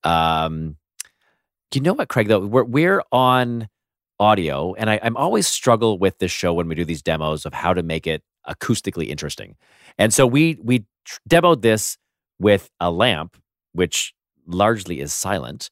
Um, 0.03 0.77
you 1.73 1.81
know 1.81 1.93
what, 1.93 2.09
Craig? 2.09 2.27
Though 2.27 2.45
we're 2.45 2.63
we're 2.63 3.03
on 3.11 3.67
audio, 4.19 4.73
and 4.75 4.89
I, 4.89 4.99
I'm 5.03 5.17
always 5.17 5.47
struggle 5.47 5.99
with 5.99 6.17
this 6.19 6.31
show 6.31 6.53
when 6.53 6.67
we 6.67 6.75
do 6.75 6.85
these 6.85 7.01
demos 7.01 7.45
of 7.45 7.53
how 7.53 7.73
to 7.73 7.83
make 7.83 8.07
it 8.07 8.23
acoustically 8.47 9.09
interesting. 9.09 9.55
And 9.97 10.13
so 10.13 10.25
we 10.25 10.57
we 10.63 10.85
demoed 11.29 11.61
this 11.61 11.97
with 12.39 12.69
a 12.79 12.89
lamp, 12.89 13.37
which 13.73 14.13
largely 14.45 15.01
is 15.01 15.13
silent. 15.13 15.69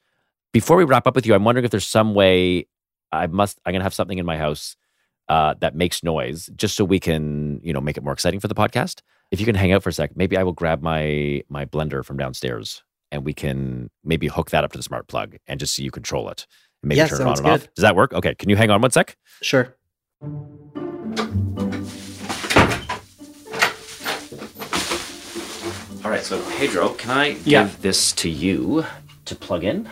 Before 0.56 0.78
we 0.78 0.86
wrap 0.86 1.06
up 1.06 1.16
with 1.16 1.26
you, 1.26 1.36
I'm 1.36 1.44
wondering 1.44 1.66
if 1.66 1.72
there's 1.72 1.86
some 1.86 2.14
way 2.14 2.66
I 3.12 3.28
must 3.28 3.60
I'm 3.66 3.74
gonna 3.74 3.84
have 3.84 3.94
something 3.94 4.18
in 4.20 4.26
my 4.26 4.38
house 4.38 4.78
uh, 5.28 5.54
that 5.60 5.76
makes 5.76 6.02
noise, 6.02 6.50
just 6.56 6.78
so 6.78 6.86
we 6.86 6.98
can 6.98 7.60
you 7.62 7.74
know 7.74 7.82
make 7.82 7.98
it 7.98 8.06
more 8.06 8.14
exciting 8.14 8.40
for 8.40 8.48
the 8.48 8.56
podcast. 8.56 9.02
If 9.32 9.42
you 9.42 9.46
can 9.46 9.56
hang 9.56 9.74
out 9.74 9.84
for 9.84 9.90
a 9.90 9.92
sec, 9.92 10.16
maybe 10.16 10.38
I 10.38 10.44
will 10.44 10.54
grab 10.54 10.82
my 10.82 11.44
my 11.50 11.66
blender 11.66 12.06
from 12.06 12.16
downstairs 12.16 12.84
and 13.12 13.26
we 13.26 13.34
can 13.34 13.90
maybe 14.06 14.28
hook 14.28 14.52
that 14.52 14.64
up 14.64 14.72
to 14.72 14.78
the 14.78 14.84
smart 14.84 15.10
plug 15.10 15.36
and 15.46 15.60
just 15.60 15.76
see 15.76 15.84
you 15.84 15.92
control 15.92 16.30
it 16.30 16.48
and 16.82 16.88
maybe 16.88 17.00
Yeah, 17.00 17.08
turn 17.08 17.20
it 17.20 17.28
on 17.28 17.38
and 17.40 17.48
off. 17.48 17.60
good. 17.60 17.70
Does 17.76 17.84
that 17.84 17.98
work? 17.98 18.14
Okay, 18.14 18.34
can 18.34 18.48
you 18.50 18.56
hang 18.56 18.70
on 18.72 18.80
one 18.82 18.92
sec? 18.92 19.18
Sure. 19.42 19.76
All 26.06 26.12
right, 26.12 26.24
so 26.24 26.42
Pedro, 26.52 26.90
can 26.94 27.12
I 27.12 27.32
give 27.34 27.46
Yeah. 27.48 27.70
this 27.82 28.14
to 28.14 28.30
you 28.30 28.86
to 29.26 29.36
plug 29.36 29.66
in? 29.66 29.90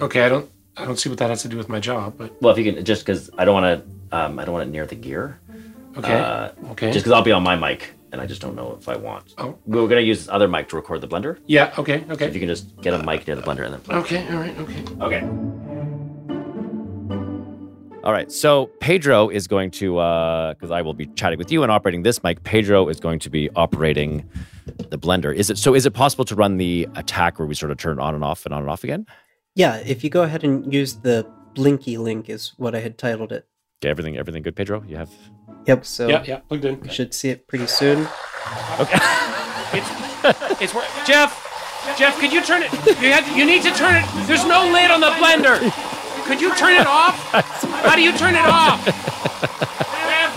Okay, 0.00 0.22
I 0.22 0.28
don't 0.28 0.50
I 0.76 0.84
don't 0.84 0.98
see 0.98 1.08
what 1.08 1.18
that 1.18 1.30
has 1.30 1.42
to 1.42 1.48
do 1.48 1.56
with 1.56 1.68
my 1.68 1.78
job, 1.80 2.14
but 2.18 2.40
Well, 2.42 2.52
if 2.52 2.58
you 2.58 2.72
can, 2.72 2.84
just 2.84 3.04
because 3.06 3.30
I 3.38 3.44
don't 3.44 3.54
want 3.54 3.84
to, 4.10 4.16
um, 4.16 4.38
I 4.40 4.44
don't 4.44 4.52
want 4.54 4.68
it 4.68 4.72
near 4.72 4.86
the 4.86 4.96
gear. 4.96 5.38
okay. 5.96 6.12
Uh, 6.20 6.48
okay. 6.72 6.90
Just 6.90 7.04
because 7.04 7.12
I'll 7.12 7.22
be 7.22 7.30
on 7.30 7.44
my 7.44 7.54
mic, 7.54 7.92
and 8.10 8.20
I 8.20 8.26
just 8.26 8.40
don't 8.40 8.56
know 8.56 8.76
if 8.80 8.88
I 8.88 8.96
want. 8.96 9.34
Oh. 9.38 9.56
We're 9.66 9.86
gonna 9.86 10.00
use 10.00 10.18
this 10.18 10.28
other 10.28 10.48
mic 10.48 10.68
to 10.70 10.76
record 10.76 11.00
the 11.00 11.06
blender. 11.08 11.38
yeah, 11.46 11.72
okay, 11.78 12.04
okay, 12.10 12.26
If 12.26 12.34
you 12.34 12.40
can 12.40 12.48
just 12.48 12.76
get 12.82 12.92
a 12.92 12.98
mic 13.04 13.26
near 13.26 13.36
the 13.36 13.42
blender 13.42 13.64
and 13.64 13.74
then. 13.74 13.80
play. 13.82 13.96
Okay, 13.96 14.26
all 14.32 14.38
right, 14.40 14.58
okay. 14.58 14.84
Okay. 15.00 15.28
All 18.02 18.12
right. 18.12 18.30
So 18.30 18.66
Pedro 18.80 19.30
is 19.30 19.46
going 19.46 19.70
to, 19.72 19.94
because 19.94 20.70
I 20.70 20.82
will 20.82 20.92
be 20.92 21.06
chatting 21.06 21.38
with 21.38 21.50
you 21.50 21.62
and 21.62 21.72
operating 21.72 22.02
this 22.02 22.22
mic. 22.22 22.42
Pedro 22.42 22.88
is 22.88 23.00
going 23.00 23.18
to 23.20 23.30
be 23.30 23.48
operating 23.56 24.28
the 24.90 24.98
blender. 24.98 25.34
Is 25.34 25.48
it 25.48 25.56
so? 25.56 25.74
Is 25.74 25.86
it 25.86 25.92
possible 25.94 26.26
to 26.26 26.34
run 26.34 26.58
the 26.58 26.86
attack 26.96 27.38
where 27.38 27.46
we 27.48 27.54
sort 27.54 27.72
of 27.72 27.78
turn 27.78 27.98
on 27.98 28.14
and 28.14 28.22
off 28.22 28.44
and 28.44 28.52
on 28.52 28.60
and 28.60 28.70
off 28.70 28.84
again? 28.84 29.06
Yeah, 29.54 29.76
if 29.76 30.02
you 30.02 30.10
go 30.10 30.22
ahead 30.22 30.42
and 30.44 30.72
use 30.72 30.94
the 30.96 31.26
Blinky 31.54 31.96
link, 31.96 32.28
is 32.28 32.52
what 32.56 32.74
I 32.74 32.80
had 32.80 32.98
titled 32.98 33.30
it. 33.32 33.46
Okay. 33.82 33.90
Everything. 33.90 34.16
Everything 34.16 34.42
good, 34.42 34.56
Pedro. 34.56 34.82
You 34.86 34.96
have. 34.96 35.10
Yep. 35.66 35.84
So 35.86 36.08
Yeah, 36.08 36.24
yeah, 36.26 36.38
plugged 36.48 36.64
in. 36.64 36.80
we 36.80 36.88
should 36.88 37.14
see 37.14 37.30
it 37.30 37.46
pretty 37.46 37.66
soon. 37.66 38.08
Okay. 38.80 38.98
It's 39.74 39.90
it's 40.62 40.74
wor- 40.74 40.84
Jeff. 41.04 41.34
Jeff, 41.98 42.16
could 42.20 42.32
you 42.32 42.40
turn 42.44 42.62
it? 42.62 42.70
You 43.02 43.10
had, 43.10 43.26
you 43.36 43.44
need 43.44 43.62
to 43.62 43.72
turn 43.74 43.96
it. 43.98 44.06
There's 44.28 44.46
no 44.46 44.70
lid 44.70 44.88
on 44.90 45.00
the 45.00 45.10
blender. 45.18 45.58
Could 46.24 46.40
you 46.40 46.54
turn 46.54 46.74
it 46.74 46.86
off? 46.86 47.18
How 47.82 47.96
do 47.96 48.02
you 48.02 48.12
turn 48.16 48.34
it 48.38 48.46
off? 48.46 48.78
Jeff. 48.86 50.30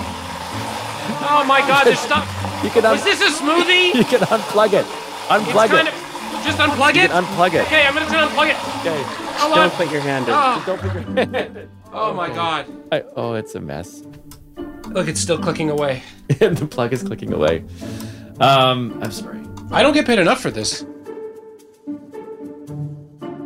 Oh 1.30 1.46
my 1.48 1.62
God! 1.70 1.86
There's 1.86 2.00
stuff. 2.00 2.26
You 2.64 2.70
can. 2.72 2.84
Un- 2.86 2.96
Is 2.98 3.04
this 3.04 3.22
a 3.22 3.30
smoothie? 3.32 3.94
you 3.94 4.04
can 4.06 4.22
unplug 4.28 4.74
it. 4.74 4.82
It's 4.84 5.30
Unplug 5.30 5.70
kind 5.70 5.88
it. 5.88 5.94
of. 5.94 6.42
Just 6.44 6.58
unplug 6.58 6.96
You 6.96 7.02
it. 7.04 7.12
can 7.12 7.24
unplug 7.24 7.54
it. 7.54 7.62
Okay, 7.70 7.86
I'm 7.86 7.94
gonna 7.94 8.08
try 8.08 8.26
to 8.26 8.28
unplug 8.34 8.50
it. 8.50 8.57
Okay. 8.80 9.04
Hold 9.04 9.56
Don't 9.56 9.64
on. 9.64 9.72
put 9.72 9.92
your 9.92 10.02
hand 10.02 10.28
in. 10.28 10.34
Oh, 10.34 10.64
Don't 10.66 10.80
put 10.80 10.94
your. 10.94 11.04
hand 11.04 11.36
in. 11.36 11.70
oh 11.94 12.14
my 12.14 12.30
God! 12.30 12.66
I, 12.92 13.04
oh, 13.16 13.34
it's 13.34 13.56
a 13.56 13.60
mess. 13.60 14.04
Look, 14.88 15.08
it's 15.08 15.20
still 15.20 15.38
clicking 15.38 15.70
away. 15.70 16.04
the 16.28 16.68
plug 16.70 16.94
is 16.94 17.04
clicking 17.04 17.34
away. 17.34 17.66
Um, 18.40 18.98
I'm 19.02 19.12
sorry. 19.12 19.42
I 19.72 19.84
don't 19.84 19.94
get 19.94 20.06
paid 20.06 20.20
enough 20.20 20.40
for 20.40 20.52
this. 20.52 20.86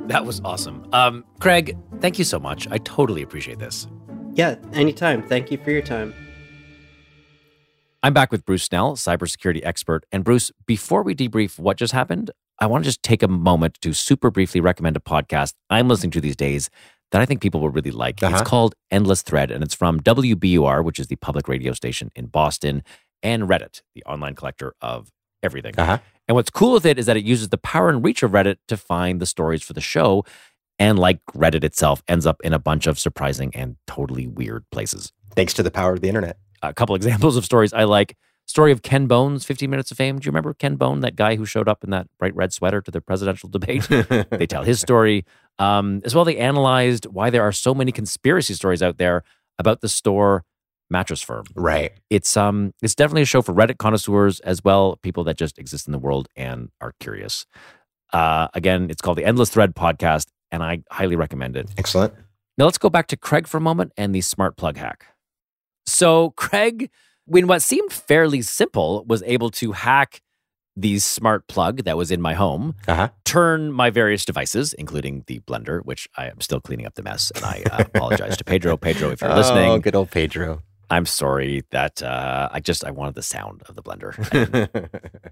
That 0.08 0.26
was 0.26 0.42
awesome. 0.44 0.88
Um, 0.92 1.24
Craig, 1.40 1.78
thank 2.00 2.20
you 2.20 2.26
so 2.26 2.40
much. 2.40 2.68
I 2.70 2.78
totally 2.80 3.22
appreciate 3.22 3.60
this. 3.60 3.88
Yeah, 4.34 4.56
anytime. 4.74 5.24
Thank 5.24 5.52
you 5.52 5.58
for 5.58 5.72
your 5.72 5.82
time. 5.82 6.14
I'm 8.04 8.14
back 8.14 8.32
with 8.32 8.46
Bruce 8.46 8.64
Snell, 8.64 8.96
cybersecurity 8.96 9.62
expert. 9.64 10.06
And 10.12 10.24
Bruce, 10.24 10.52
before 10.66 11.04
we 11.04 11.16
debrief 11.16 11.60
what 11.60 11.78
just 11.78 11.94
happened, 11.94 12.32
I 12.62 12.68
want 12.68 12.84
to 12.84 12.88
just 12.88 13.02
take 13.02 13.24
a 13.24 13.28
moment 13.28 13.80
to 13.82 13.92
super 13.92 14.30
briefly 14.30 14.62
recommend 14.62 14.96
a 14.96 15.00
podcast 15.00 15.56
I'm 15.72 15.90
listening 15.90 16.12
to 16.12 16.22
these 16.22 16.36
days 16.36 16.70
that 17.12 17.20
I 17.20 17.26
think 17.26 17.42
people 17.42 17.60
will 17.60 17.72
really 17.72 17.90
like. 17.90 18.22
Uh-huh. 18.22 18.38
It's 18.38 18.48
called 18.48 18.76
Endless 18.92 19.24
Thread, 19.24 19.50
and 19.50 19.64
it's 19.64 19.74
from 19.74 20.00
WBUR, 20.00 20.84
which 20.84 21.00
is 21.00 21.08
the 21.08 21.16
public 21.16 21.48
radio 21.48 21.74
station 21.74 22.12
in 22.16 22.28
Boston, 22.28 22.84
and 23.24 23.50
Reddit, 23.50 23.82
the 23.96 24.04
online 24.06 24.36
collector 24.36 24.76
of 24.80 25.12
everything. 25.42 25.74
Uh-huh. 25.76 25.98
And 26.28 26.36
what's 26.36 26.52
cool 26.52 26.74
with 26.74 26.86
it 26.86 27.00
is 27.00 27.08
that 27.08 27.18
it 27.18 27.26
uses 27.26 27.50
the 27.50 27.58
power 27.58 27.90
and 27.90 28.06
reach 28.06 28.22
of 28.22 28.32
Reddit 28.32 28.58
to 28.68 28.78
find 28.78 29.20
the 29.20 29.26
stories 29.26 29.64
for 29.64 29.74
the 29.74 29.82
show. 29.82 30.24
And 30.78 31.00
like 31.00 31.20
Reddit 31.36 31.64
itself, 31.64 32.04
ends 32.08 32.28
up 32.28 32.40
in 32.44 32.54
a 32.54 32.60
bunch 32.60 32.86
of 32.86 33.00
surprising 33.00 33.52
and 33.56 33.76
totally 33.88 34.28
weird 34.28 34.66
places. 34.72 35.12
Thanks 35.36 35.54
to 35.56 35.64
the 35.64 35.72
power 35.72 35.94
of 35.94 36.02
the 36.02 36.08
internet. 36.08 36.38
A 36.62 36.76
couple 36.76 36.96
examples 36.96 37.38
of 37.38 37.44
stories 37.44 37.74
I 37.74 37.86
like. 37.86 38.16
Story 38.52 38.74
of 38.74 38.82
Ken 38.82 39.08
Bones, 39.08 39.46
15 39.46 39.70
Minutes 39.70 39.92
of 39.92 39.98
Fame. 39.98 40.20
Do 40.20 40.26
you 40.26 40.30
remember 40.30 40.54
Ken 40.54 40.76
Bone, 40.76 41.00
that 41.00 41.16
guy 41.16 41.38
who 41.38 41.46
showed 41.46 41.70
up 41.70 41.86
in 41.86 41.90
that 41.92 42.08
bright 42.20 42.36
red 42.36 42.52
sweater 42.52 42.82
to 42.82 42.92
the 42.92 43.00
presidential 43.00 43.48
debate? 43.48 43.88
they 44.30 44.46
tell 44.46 44.64
his 44.64 44.82
story. 44.82 45.24
Um, 45.58 46.02
as 46.04 46.14
well, 46.14 46.26
they 46.26 46.36
analyzed 46.36 47.06
why 47.06 47.30
there 47.30 47.44
are 47.44 47.54
so 47.54 47.74
many 47.74 47.94
conspiracy 47.94 48.54
stories 48.54 48.84
out 48.84 48.98
there 48.98 49.24
about 49.58 49.80
the 49.80 49.88
store 49.88 50.44
mattress 50.90 51.22
firm. 51.22 51.46
right. 51.56 51.94
It's 52.10 52.36
um, 52.36 52.74
it's 52.82 52.94
definitely 52.94 53.22
a 53.22 53.26
show 53.26 53.42
for 53.42 53.54
Reddit 53.54 53.78
connoisseurs 53.78 54.42
as 54.42 54.62
well, 54.66 54.98
people 54.98 55.24
that 55.24 55.38
just 55.38 55.58
exist 55.58 55.88
in 55.88 55.94
the 55.94 56.00
world 56.00 56.28
and 56.36 56.72
are 56.82 56.94
curious. 57.00 57.46
Uh, 58.12 58.50
again, 58.54 58.90
it's 58.90 59.02
called 59.02 59.18
the 59.18 59.24
Endless 59.24 59.50
Thread 59.50 59.76
Podcast, 59.76 60.28
and 60.52 60.62
I 60.62 60.84
highly 60.92 61.16
recommend 61.16 61.56
it. 61.56 61.70
Excellent. 61.78 62.14
Now 62.58 62.66
let's 62.66 62.78
go 62.78 62.90
back 62.90 63.08
to 63.08 63.16
Craig 63.16 63.48
for 63.48 63.56
a 63.56 63.62
moment 63.62 63.94
and 63.96 64.14
the 64.14 64.20
smart 64.20 64.58
plug 64.58 64.76
hack. 64.76 65.06
So 65.86 66.32
Craig, 66.32 66.90
when 67.26 67.48
what 67.48 67.62
seemed 67.62 67.92
fairly 67.94 68.42
simple, 68.42 69.04
was 69.08 69.24
able 69.24 69.50
to 69.52 69.72
hack 69.74 70.22
the 70.78 71.00
smart 71.00 71.48
plug 71.48 71.84
that 71.84 71.98
was 71.98 72.12
in 72.12 72.22
my 72.22 72.34
home, 72.34 72.76
Uh-huh. 72.88 73.10
turn 73.26 73.72
my 73.74 73.90
various 73.90 74.24
devices, 74.26 74.74
including 74.74 75.24
the 75.28 75.40
blender, 75.42 75.82
which 75.84 76.08
I 76.18 76.28
am 76.28 76.40
still 76.40 76.62
cleaning 76.62 76.86
up 76.86 76.96
the 76.96 77.04
mess, 77.04 77.32
and 77.36 77.44
I 77.44 77.62
uh, 77.70 77.84
apologize 77.94 78.38
to 78.38 78.44
Pedro. 78.46 78.78
Pedro, 78.78 79.10
if 79.12 79.22
you're 79.22 79.32
Oh, 79.34 79.36
listening, 79.36 79.82
good 79.82 79.96
old 79.96 80.12
Pedro. 80.12 80.62
I'm 80.90 81.06
sorry 81.06 81.64
that 81.72 82.02
uh, 82.04 82.50
I 82.52 82.60
just 82.60 82.84
I 82.86 82.92
wanted 82.92 83.16
the 83.16 83.22
sound 83.24 83.64
of 83.68 83.76
the 83.76 83.84
blender. 83.84 84.12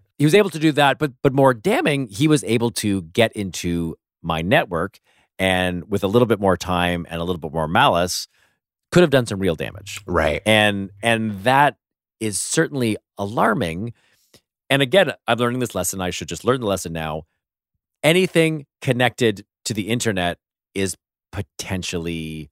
He 0.17 0.25
was 0.25 0.35
able 0.35 0.49
to 0.49 0.59
do 0.59 0.73
that, 0.73 0.99
but 0.99 1.13
but 1.23 1.31
more 1.33 1.53
damning, 1.53 2.07
he 2.09 2.27
was 2.27 2.43
able 2.43 2.71
to 2.71 3.03
get 3.03 3.31
into 3.33 3.95
my 4.21 4.41
network 4.41 4.99
and 5.37 5.89
with 5.89 6.03
a 6.03 6.07
little 6.07 6.25
bit 6.25 6.41
more 6.41 6.57
time 6.57 7.05
and 7.09 7.21
a 7.21 7.23
little 7.23 7.39
bit 7.39 7.53
more 7.53 7.67
malice, 7.69 8.27
could 8.91 9.01
have 9.01 9.09
done 9.11 9.25
some 9.25 9.39
real 9.39 9.55
damage. 9.55 10.01
right. 10.05 10.41
And 10.45 10.89
and 11.03 11.43
that 11.43 11.77
is 12.19 12.41
certainly 12.41 12.97
alarming. 13.17 13.93
And 14.69 14.81
again, 14.81 15.13
I'm 15.27 15.37
learning 15.37 15.59
this 15.59 15.73
lesson. 15.75 16.01
I 16.01 16.09
should 16.09 16.27
just 16.27 16.43
learn 16.45 16.59
the 16.61 16.67
lesson 16.67 16.93
now. 16.93 17.23
Anything 18.03 18.65
connected 18.81 19.45
to 19.65 19.73
the 19.73 19.89
internet 19.89 20.37
is 20.73 20.95
potentially 21.31 22.49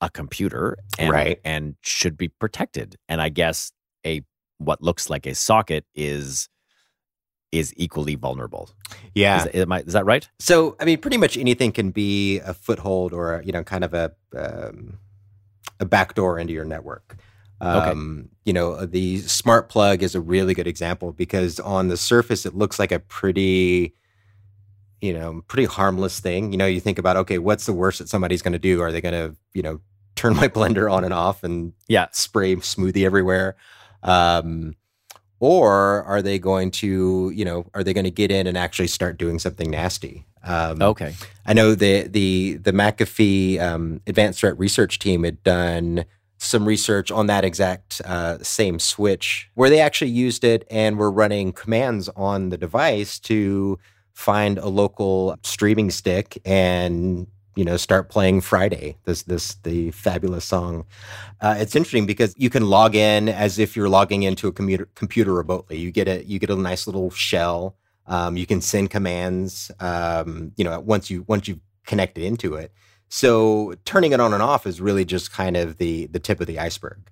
a 0.00 0.08
computer 0.10 0.76
and, 0.98 1.10
Right. 1.10 1.40
and 1.44 1.76
should 1.82 2.16
be 2.16 2.28
protected. 2.28 2.96
And 3.08 3.20
I 3.20 3.28
guess 3.30 3.72
a 4.06 4.22
what 4.58 4.82
looks 4.82 5.08
like 5.10 5.26
a 5.26 5.34
socket 5.34 5.84
is 5.94 6.48
is 7.50 7.72
equally 7.76 8.14
vulnerable. 8.14 8.70
Yeah. 9.14 9.46
Is, 9.46 9.66
I- 9.70 9.78
is 9.80 9.92
that 9.94 10.04
right? 10.04 10.28
So, 10.38 10.76
I 10.78 10.84
mean, 10.84 10.98
pretty 10.98 11.16
much 11.16 11.36
anything 11.38 11.72
can 11.72 11.90
be 11.90 12.40
a 12.40 12.52
foothold 12.52 13.14
or, 13.14 13.36
a, 13.36 13.44
you 13.44 13.52
know, 13.52 13.64
kind 13.64 13.84
of 13.84 13.94
a, 13.94 14.12
um, 14.36 14.98
a 15.80 15.84
backdoor 15.84 16.38
into 16.38 16.52
your 16.52 16.64
network. 16.64 17.16
Um, 17.60 18.28
You 18.44 18.52
know, 18.52 18.86
the 18.86 19.18
smart 19.18 19.68
plug 19.68 20.02
is 20.02 20.14
a 20.14 20.20
really 20.20 20.54
good 20.54 20.66
example 20.66 21.12
because 21.12 21.58
on 21.60 21.88
the 21.88 21.96
surface, 21.96 22.46
it 22.46 22.54
looks 22.54 22.78
like 22.78 22.92
a 22.92 22.98
pretty, 23.00 23.94
you 25.00 25.12
know, 25.12 25.42
pretty 25.48 25.64
harmless 25.66 26.20
thing. 26.20 26.52
You 26.52 26.58
know, 26.58 26.66
you 26.66 26.80
think 26.80 26.98
about, 26.98 27.16
okay, 27.16 27.38
what's 27.38 27.66
the 27.66 27.72
worst 27.72 27.98
that 27.98 28.08
somebody's 28.08 28.42
going 28.42 28.52
to 28.52 28.58
do? 28.58 28.80
Are 28.80 28.92
they 28.92 29.00
going 29.00 29.14
to, 29.14 29.36
you 29.54 29.62
know, 29.62 29.80
turn 30.16 30.34
my 30.34 30.48
blender 30.48 30.90
on 30.92 31.04
and 31.04 31.14
off 31.14 31.44
and 31.44 31.72
Yeah. 31.88 32.06
spray 32.12 32.56
smoothie 32.56 33.04
everywhere? 33.04 33.56
Um, 34.02 34.74
or 35.40 36.02
are 36.04 36.20
they 36.22 36.38
going 36.40 36.72
to, 36.72 37.30
you 37.34 37.44
know, 37.44 37.66
are 37.74 37.84
they 37.84 37.92
going 37.92 38.04
to 38.04 38.10
get 38.10 38.32
in 38.32 38.46
and 38.48 38.58
actually 38.58 38.88
start 38.88 39.18
doing 39.18 39.38
something 39.38 39.70
nasty? 39.70 40.26
Um, 40.48 40.82
Okay. 40.82 41.14
I 41.46 41.52
know 41.54 41.74
the 41.74 42.02
the 42.08 42.54
the 42.56 42.72
McAfee 42.72 43.60
um, 43.60 44.00
Advanced 44.06 44.40
Threat 44.40 44.58
Research 44.58 44.98
Team 44.98 45.24
had 45.24 45.42
done 45.42 46.04
some 46.38 46.66
research 46.66 47.10
on 47.10 47.26
that 47.26 47.44
exact 47.44 48.00
uh, 48.04 48.38
same 48.42 48.78
switch, 48.78 49.50
where 49.54 49.70
they 49.70 49.80
actually 49.80 50.10
used 50.10 50.44
it 50.44 50.66
and 50.70 50.96
were 50.96 51.10
running 51.10 51.52
commands 51.52 52.08
on 52.10 52.50
the 52.50 52.56
device 52.58 53.18
to 53.18 53.78
find 54.12 54.58
a 54.58 54.68
local 54.68 55.36
streaming 55.42 55.90
stick 55.90 56.38
and 56.44 57.26
you 57.56 57.64
know 57.64 57.76
start 57.76 58.08
playing 58.08 58.40
Friday. 58.40 58.96
This 59.04 59.22
this 59.22 59.54
the 59.64 59.90
fabulous 59.90 60.44
song. 60.44 60.84
Uh, 61.40 61.56
it's 61.58 61.74
interesting 61.74 62.06
because 62.06 62.34
you 62.36 62.50
can 62.50 62.66
log 62.68 62.94
in 62.94 63.28
as 63.28 63.58
if 63.58 63.76
you're 63.76 63.88
logging 63.88 64.22
into 64.22 64.48
a 64.48 64.52
computer 64.52 64.88
computer 64.94 65.32
remotely. 65.34 65.78
You 65.78 65.90
get 65.90 66.08
a 66.08 66.24
you 66.24 66.38
get 66.38 66.50
a 66.50 66.56
nice 66.56 66.86
little 66.86 67.10
shell. 67.10 67.74
Um, 68.08 68.36
you 68.36 68.46
can 68.46 68.60
send 68.60 68.90
commands. 68.90 69.70
Um, 69.80 70.52
you 70.56 70.64
know, 70.64 70.80
once 70.80 71.10
you 71.10 71.24
once 71.28 71.46
you've 71.48 71.60
connected 71.86 72.24
into 72.24 72.54
it. 72.54 72.72
So 73.08 73.74
turning 73.84 74.12
it 74.12 74.20
on 74.20 74.34
and 74.34 74.42
off 74.42 74.66
is 74.66 74.80
really 74.80 75.04
just 75.04 75.32
kind 75.32 75.56
of 75.56 75.78
the 75.78 76.06
the 76.08 76.18
tip 76.18 76.40
of 76.40 76.46
the 76.46 76.58
iceberg. 76.58 77.10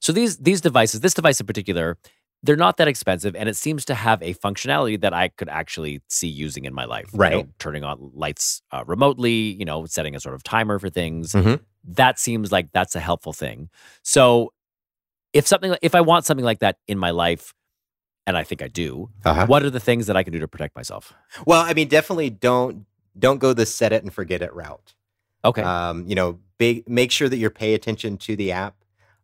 So 0.00 0.12
these 0.12 0.38
these 0.38 0.60
devices, 0.60 1.00
this 1.00 1.14
device 1.14 1.38
in 1.40 1.46
particular, 1.46 1.96
they're 2.42 2.56
not 2.56 2.76
that 2.78 2.88
expensive, 2.88 3.36
and 3.36 3.48
it 3.48 3.56
seems 3.56 3.84
to 3.86 3.94
have 3.94 4.20
a 4.22 4.34
functionality 4.34 5.00
that 5.00 5.12
I 5.14 5.28
could 5.28 5.48
actually 5.48 6.02
see 6.08 6.28
using 6.28 6.64
in 6.64 6.74
my 6.74 6.84
life. 6.84 7.08
You 7.12 7.18
know, 7.18 7.24
Right. 7.24 7.58
turning 7.58 7.84
on 7.84 8.10
lights 8.14 8.62
uh, 8.72 8.82
remotely, 8.86 9.54
you 9.58 9.64
know, 9.64 9.86
setting 9.86 10.14
a 10.16 10.20
sort 10.20 10.34
of 10.34 10.42
timer 10.42 10.78
for 10.78 10.90
things. 10.90 11.32
Mhm. 11.32 11.60
That 11.84 12.18
seems 12.18 12.50
like 12.50 12.72
that's 12.72 12.96
a 12.96 13.00
helpful 13.00 13.32
thing. 13.32 13.68
So 14.02 14.52
if 15.32 15.46
something, 15.46 15.76
if 15.82 15.94
I 15.94 16.00
want 16.00 16.24
something 16.24 16.44
like 16.44 16.58
that 16.60 16.78
in 16.88 16.98
my 16.98 17.10
life, 17.10 17.52
and 18.26 18.36
I 18.36 18.44
think 18.44 18.62
I 18.62 18.68
do, 18.68 19.10
Uh-huh. 19.24 19.46
what 19.46 19.62
are 19.62 19.70
the 19.70 19.80
things 19.80 20.06
that 20.08 20.16
I 20.16 20.22
can 20.22 20.32
do 20.32 20.38
to 20.40 20.48
protect 20.48 20.74
myself? 20.76 21.12
Well, 21.46 21.62
I 21.62 21.72
mean, 21.74 21.88
definitely 21.88 22.30
don't 22.30 22.86
don't 23.18 23.38
go 23.38 23.54
the 23.54 23.64
set 23.64 23.92
it 23.94 24.02
and 24.02 24.12
forget 24.12 24.42
it 24.42 24.52
route. 24.54 24.92
Okay. 25.42 25.62
Um, 25.62 26.04
you 26.06 26.14
know, 26.14 26.38
big, 26.58 26.86
make 26.88 27.10
sure 27.10 27.28
that 27.30 27.38
you're 27.38 27.48
pay 27.50 27.72
attention 27.72 28.18
to 28.18 28.36
the 28.36 28.52
app. 28.52 28.74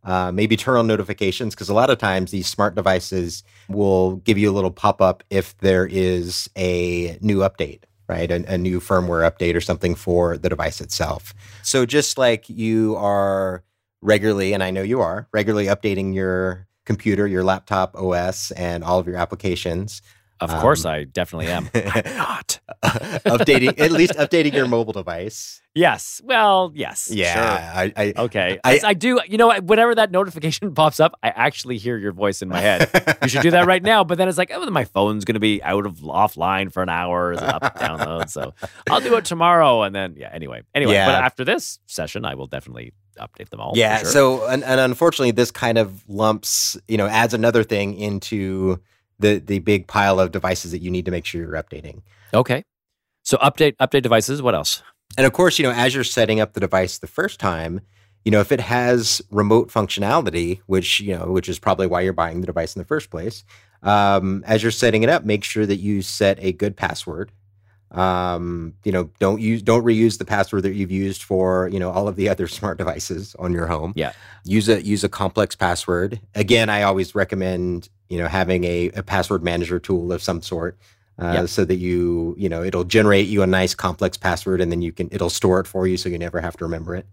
Uh, 0.05 0.33
maybe 0.33 0.57
turn 0.57 0.77
on 0.79 0.87
notifications 0.87 1.55
because 1.55 1.69
a 1.69 1.75
lot 1.75 1.89
of 1.91 1.99
times 1.99 2.31
these 2.31 2.47
smart 2.49 2.75
devices 2.75 3.45
will 3.69 4.17
give 4.17 4.37
you 4.39 4.51
a 4.51 4.55
little 4.55 4.71
pop 4.71 5.01
up 5.03 5.23
if 5.31 5.57
there 5.59 5.87
is 5.87 6.49
a 6.57 7.17
new 7.21 7.39
update, 7.41 7.83
right? 8.09 8.31
A, 8.33 8.55
a 8.55 8.59
new 8.59 8.81
firmware 8.81 9.31
update 9.31 9.55
or 9.55 9.61
something 9.61 9.95
for 9.95 10.37
the 10.39 10.49
device 10.49 10.81
itself. 10.81 11.35
So 11.63 11.87
just 11.87 12.19
like 12.19 12.49
you 12.49 12.97
are 12.97 13.63
regularly, 14.01 14.55
and 14.55 14.63
I 14.65 14.71
know 14.73 14.83
you 14.83 15.01
are 15.01 15.29
regularly 15.33 15.67
updating 15.67 16.15
your 16.15 16.67
computer, 16.85 17.27
your 17.27 17.45
laptop 17.45 17.95
OS, 17.97 18.51
and 18.53 18.83
all 18.85 18.99
of 18.99 19.07
your 19.07 19.17
applications. 19.17 20.03
of 20.41 20.51
course, 20.61 20.85
um, 20.85 20.93
I 20.93 21.05
definitely 21.05 21.47
am. 21.49 21.71
I'm 21.75 22.17
not. 22.17 22.59
updating 22.83 23.79
at 23.79 23.93
least 23.93 24.15
updating 24.15 24.53
your 24.53 24.67
mobile 24.67 24.93
device. 24.93 25.61
Yes. 25.75 26.21
Well, 26.25 26.73
yes. 26.75 27.07
sure. 27.07 27.17
Yeah, 27.17 27.73
I, 27.75 27.93
I 27.97 28.13
Okay. 28.19 28.59
I- 28.65 28.81
I, 28.85 28.95
do. 28.95 29.21
You 29.27 29.39
know, 29.39 29.59
whenever 29.61 29.95
that 29.95 30.11
notification 30.11 30.75
pops 30.75 30.99
up, 31.01 31.15
I 31.23 31.29
actually 31.29 31.79
hear 31.79 31.97
your 31.97 32.13
voice 32.13 32.43
in 32.43 32.49
my 32.49 32.61
head. 32.61 32.91
you 33.23 33.29
should 33.29 33.43
do 33.43 33.53
that 33.53 33.67
right 33.67 33.83
now. 33.83 34.03
But 34.05 34.19
then 34.19 34.29
it's 34.29 34.37
like, 34.37 34.51
oh, 34.53 34.69
my 34.71 34.85
phone's 34.85 35.25
going 35.25 35.35
to 35.35 35.41
be 35.41 35.63
out 35.63 35.87
of 35.87 35.99
offline 36.01 36.73
for 36.73 36.83
an 36.83 36.89
hour, 36.89 37.33
it's 37.33 37.41
up 37.43 37.63
download. 37.79 38.29
So 38.29 38.53
I'll 38.91 39.01
do 39.01 39.15
it 39.17 39.25
tomorrow. 39.25 39.83
And 39.83 39.95
then, 39.95 40.15
yeah. 40.19 40.31
Anyway, 40.33 40.63
anyway. 40.75 40.95
Yeah. 40.95 41.07
But 41.07 41.15
after 41.23 41.45
this 41.45 41.79
session, 41.87 42.25
I 42.25 42.35
will 42.35 42.49
definitely 42.49 42.93
update 43.27 43.51
them 43.51 43.61
all. 43.61 43.73
Yeah. 43.75 43.99
sure. 43.99 44.07
So, 44.11 44.47
and, 44.47 44.65
and 44.65 44.81
unfortunately, 44.81 45.31
this 45.31 45.51
kind 45.51 45.79
of 45.79 46.09
lumps, 46.09 46.77
you 46.89 46.97
know, 46.97 47.07
adds 47.07 47.35
another 47.35 47.65
thing 47.65 47.95
into 47.95 48.81
the 49.19 49.39
the 49.39 49.61
big 49.61 49.87
pile 49.87 50.19
of 50.21 50.33
devices 50.33 50.73
that 50.73 50.83
you 50.83 50.91
need 50.91 51.05
to 51.05 51.11
make 51.11 51.25
sure 51.25 51.41
you're 51.41 51.63
updating. 51.63 52.03
okay. 52.35 52.65
So 53.25 53.37
update 53.39 53.77
update 53.77 54.03
devices. 54.03 54.43
What 54.43 54.55
else? 54.55 54.83
And 55.17 55.27
of 55.27 55.33
course, 55.33 55.59
you 55.59 55.65
know, 55.65 55.73
as 55.73 55.95
you're 55.95 56.05
setting 56.05 56.41
up 56.41 56.55
the 56.55 56.61
device 56.61 56.99
the 56.99 57.07
first 57.07 57.39
time, 57.39 57.81
you 58.25 58.31
know, 58.31 58.41
if 58.41 58.53
it 58.53 58.61
has 58.61 59.23
remote 59.31 59.69
functionality, 59.69 60.61
which 60.67 61.01
you 61.01 61.17
know, 61.17 61.27
which 61.27 61.49
is 61.49 61.59
probably 61.59 61.87
why 61.87 62.01
you're 62.01 62.13
buying 62.13 62.41
the 62.41 62.47
device 62.47 62.75
in 62.75 62.81
the 62.81 62.87
first 62.87 63.11
place, 63.11 63.45
um, 63.83 64.43
as 64.47 64.63
you're 64.63 64.73
setting 64.73 65.03
it 65.03 65.09
up, 65.09 65.25
make 65.25 65.45
sure 65.45 65.67
that 65.67 65.77
you 65.77 66.03
set 66.03 66.39
a 66.41 66.53
good 66.53 66.77
password. 66.77 67.31
Um, 67.93 68.75
you 68.85 68.93
know, 68.93 69.11
don't 69.19 69.41
use 69.41 69.63
don't 69.63 69.85
reuse 69.85 70.19
the 70.19 70.25
password 70.25 70.63
that 70.65 70.75
you've 70.75 70.91
used 70.91 71.23
for 71.23 71.69
you 71.69 71.79
know 71.79 71.91
all 71.91 72.09
of 72.09 72.17
the 72.17 72.29
other 72.33 72.49
smart 72.49 72.79
devices 72.79 73.35
on 73.39 73.53
your 73.53 73.67
home. 73.67 73.93
Yeah. 73.97 74.13
use 74.45 74.69
a 74.69 74.83
use 74.83 75.05
a 75.05 75.09
complex 75.09 75.55
password. 75.55 76.21
Again, 76.35 76.69
I 76.71 76.83
always 76.83 77.15
recommend 77.15 77.89
you 78.09 78.19
know 78.19 78.29
having 78.29 78.65
a, 78.65 78.91
a 78.91 79.03
password 79.03 79.43
manager 79.45 79.79
tool 79.79 80.13
of 80.13 80.23
some 80.23 80.43
sort. 80.43 80.79
Uh, 81.19 81.33
Yeah. 81.35 81.47
so 81.47 81.65
that 81.67 81.77
you 81.77 82.35
you 82.39 82.49
know 82.49 82.63
it'll 82.63 82.85
generate 82.85 83.29
you 83.29 83.43
a 83.43 83.47
nice 83.47 83.75
complex 83.75 84.17
password 84.17 84.63
and 84.63 84.73
then 84.73 84.81
you 84.81 84.93
can 84.93 85.09
it'll 85.13 85.29
store 85.31 85.61
it 85.61 85.67
for 85.67 85.87
you 85.87 85.99
so 85.99 86.09
you 86.09 86.19
never 86.19 86.41
have 86.41 86.57
to 86.57 86.65
remember 86.65 86.97
it 86.97 87.07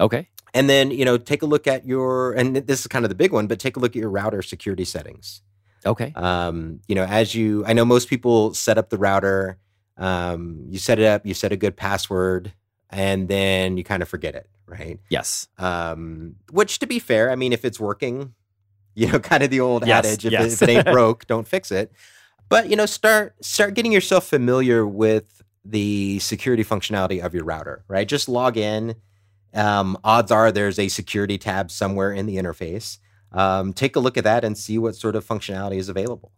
Okay. 0.00 0.26
and 0.54 0.68
then 0.68 0.90
you 0.90 1.04
know 1.04 1.18
take 1.18 1.42
a 1.42 1.46
look 1.46 1.66
at 1.66 1.86
your 1.86 2.32
and 2.32 2.56
this 2.56 2.80
is 2.80 2.86
kind 2.86 3.04
of 3.04 3.10
the 3.10 3.14
big 3.14 3.32
one 3.32 3.46
but 3.46 3.58
take 3.60 3.76
a 3.76 3.80
look 3.80 3.92
at 3.92 3.96
your 4.00 4.08
router 4.08 4.40
security 4.40 4.86
settings 4.86 5.42
Okay. 5.84 6.10
um, 6.16 6.80
you 6.88 6.94
know 6.94 7.04
as 7.04 7.34
you 7.34 7.62
i 7.66 7.74
know 7.74 7.84
most 7.84 8.08
people 8.08 8.54
set 8.54 8.78
up 8.78 8.88
the 8.88 8.96
router 8.96 9.58
um, 9.96 10.64
you 10.68 10.78
set 10.78 10.98
it 10.98 11.06
up 11.06 11.24
you 11.26 11.34
set 11.34 11.52
a 11.52 11.56
good 11.56 11.76
password 11.76 12.52
and 12.90 13.28
then 13.28 13.76
you 13.76 13.84
kind 13.84 14.02
of 14.02 14.08
forget 14.08 14.34
it 14.34 14.48
right? 14.66 14.98
Yes. 15.10 15.46
um, 15.58 16.36
which 16.50 16.78
to 16.80 16.86
be 16.86 16.98
fair 16.98 17.30
i 17.30 17.34
mean 17.36 17.52
if 17.52 17.64
it's 17.64 17.78
working 17.78 18.34
you 18.94 19.08
know 19.10 19.18
kind 19.30 19.42
of 19.42 19.50
the 19.50 19.60
old 19.60 19.86
Yes, 19.86 20.04
adage 20.06 20.26
if, 20.26 20.32
yes. 20.32 20.44
it, 20.44 20.52
if 20.52 20.62
it 20.62 20.68
ain't 20.70 20.84
broke 20.92 21.26
don't 21.26 21.46
fix 21.46 21.70
it. 21.72 21.92
But 22.48 22.68
you 22.70 22.76
know 22.76 22.86
start 22.86 23.34
start 23.44 23.74
getting 23.74 23.92
yourself 23.92 24.26
familiar 24.26 24.86
with 24.86 25.42
the 25.64 26.18
security 26.18 26.62
functionality 26.64 27.24
of 27.24 27.34
your 27.34 27.44
router 27.44 27.84
right? 27.88 28.06
Just 28.06 28.28
log 28.28 28.56
in. 28.56 28.94
Um, 29.54 29.96
odds 30.04 30.30
are 30.32 30.50
there's 30.52 30.78
a 30.78 30.88
security 30.88 31.38
tab 31.38 31.70
somewhere 31.70 32.12
in 32.12 32.26
the 32.26 32.36
interface. 32.36 32.98
Um, 33.32 33.72
take 33.72 33.96
a 33.96 34.00
look 34.00 34.16
at 34.16 34.24
that 34.24 34.44
and 34.44 34.56
see 34.58 34.78
what 34.78 34.94
sort 34.96 35.16
of 35.16 35.26
functionality 35.26 35.76
is 35.76 35.88
available 35.88 36.32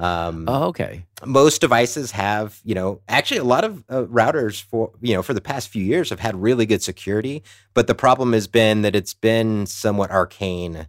um, 0.00 0.46
Oh, 0.48 0.64
okay. 0.68 1.04
most 1.26 1.60
devices 1.60 2.10
have 2.12 2.60
you 2.64 2.74
know 2.74 3.00
actually 3.08 3.38
a 3.38 3.44
lot 3.44 3.64
of 3.64 3.84
uh, 3.88 4.04
routers 4.04 4.62
for 4.62 4.92
you 5.00 5.14
know 5.14 5.22
for 5.22 5.34
the 5.34 5.40
past 5.40 5.68
few 5.68 5.84
years 5.84 6.10
have 6.10 6.20
had 6.20 6.40
really 6.40 6.66
good 6.66 6.82
security 6.82 7.42
but 7.74 7.86
the 7.86 7.94
problem 7.94 8.32
has 8.32 8.46
been 8.46 8.82
that 8.82 8.96
it's 8.96 9.14
been 9.14 9.66
somewhat 9.66 10.10
arcane 10.10 10.88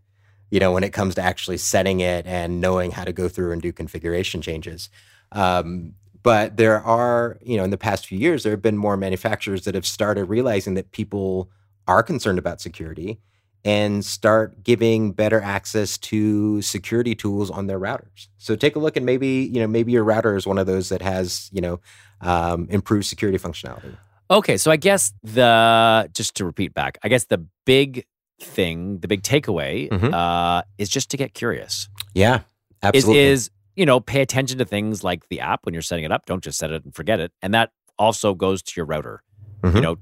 you 0.50 0.60
know 0.60 0.71
when 0.71 0.84
it 0.84 0.93
comes 0.93 1.15
to 1.15 1.21
actually 1.21 1.58
setting 1.58 2.00
it 2.00 2.26
and 2.26 2.62
knowing 2.62 2.91
how 2.91 3.04
to 3.04 3.12
go 3.12 3.28
through 3.28 3.52
and 3.52 3.62
do 3.62 3.74
configuration 3.74 4.41
changes 4.41 4.89
um, 5.34 5.93
but 6.24 6.56
there 6.58 6.82
are 6.82 7.38
you 7.41 7.58
know 7.58 7.63
in 7.63 7.69
the 7.71 7.78
past 7.78 8.06
few 8.06 8.17
years 8.17 8.43
there 8.43 8.52
have 8.52 8.62
been 8.62 8.78
more 8.78 8.95
manufacturers 8.95 9.65
that 9.65 9.76
have 9.76 9.86
started 9.86 10.26
realizing 10.26 10.76
that 10.76 10.91
people 10.91 11.50
are 11.88 12.04
concerned 12.04 12.39
about 12.39 12.62
security 12.62 13.19
and 13.63 14.04
start 14.04 14.63
giving 14.63 15.12
better 15.12 15.39
access 15.41 15.97
to 15.97 16.62
security 16.62 17.13
tools 17.15 17.50
on 17.52 17.67
their 17.67 17.80
routers. 17.80 18.28
So 18.38 18.56
take 18.56 18.76
a 18.76 18.80
look 18.80 18.97
and 18.97 19.06
maybe, 19.06 19.50
you 19.54 19.60
know, 19.62 19.67
maybe 19.67 19.91
your 19.91 20.04
router 20.04 20.36
is 20.36 20.47
one 20.47 20.58
of 20.58 20.65
those 20.67 20.89
that 20.89 21.02
has, 21.02 21.50
you 21.54 21.62
know, 21.62 21.80
um, 22.21 22.67
improved 22.69 23.06
security 23.06 23.38
functionality. 23.38 23.95
Okay, 24.30 24.58
so 24.58 24.71
I 24.71 24.78
guess 24.78 25.13
the 25.24 26.10
just 26.13 26.36
to 26.38 26.45
repeat 26.45 26.74
back, 26.74 26.97
I 27.04 27.10
guess 27.10 27.26
the 27.26 27.45
big 27.65 28.06
thing, 28.39 29.00
the 29.00 29.08
big 29.08 29.21
takeaway, 29.24 29.89
Mhm. 29.89 30.13
uh, 30.13 30.63
is 30.78 30.89
just 30.89 31.12
to 31.12 31.17
get 31.17 31.34
curious. 31.34 31.89
Yeah, 32.15 32.36
Is 32.82 32.82
absolutely. 32.82 33.19
is 33.24 33.52
you 33.76 33.86
know 33.86 34.00
pay 34.00 34.21
attention 34.21 34.58
to 34.58 34.65
things 34.65 35.04
like 35.04 35.28
the 35.30 35.39
app 35.39 35.65
when 35.65 35.74
you're 35.74 35.82
setting 35.84 36.04
it 36.06 36.12
up. 36.12 36.26
Don't 36.26 36.43
just 36.43 36.58
set 36.58 36.71
it 36.71 36.84
and 36.84 36.95
forget 36.95 37.19
it. 37.19 37.32
And 37.41 37.54
that 37.54 37.71
also 38.00 38.34
goes 38.34 38.62
to 38.63 38.74
your 38.76 38.86
router. 38.86 39.21
You 39.63 39.69
Mhm. 39.69 39.82
know, 39.82 39.95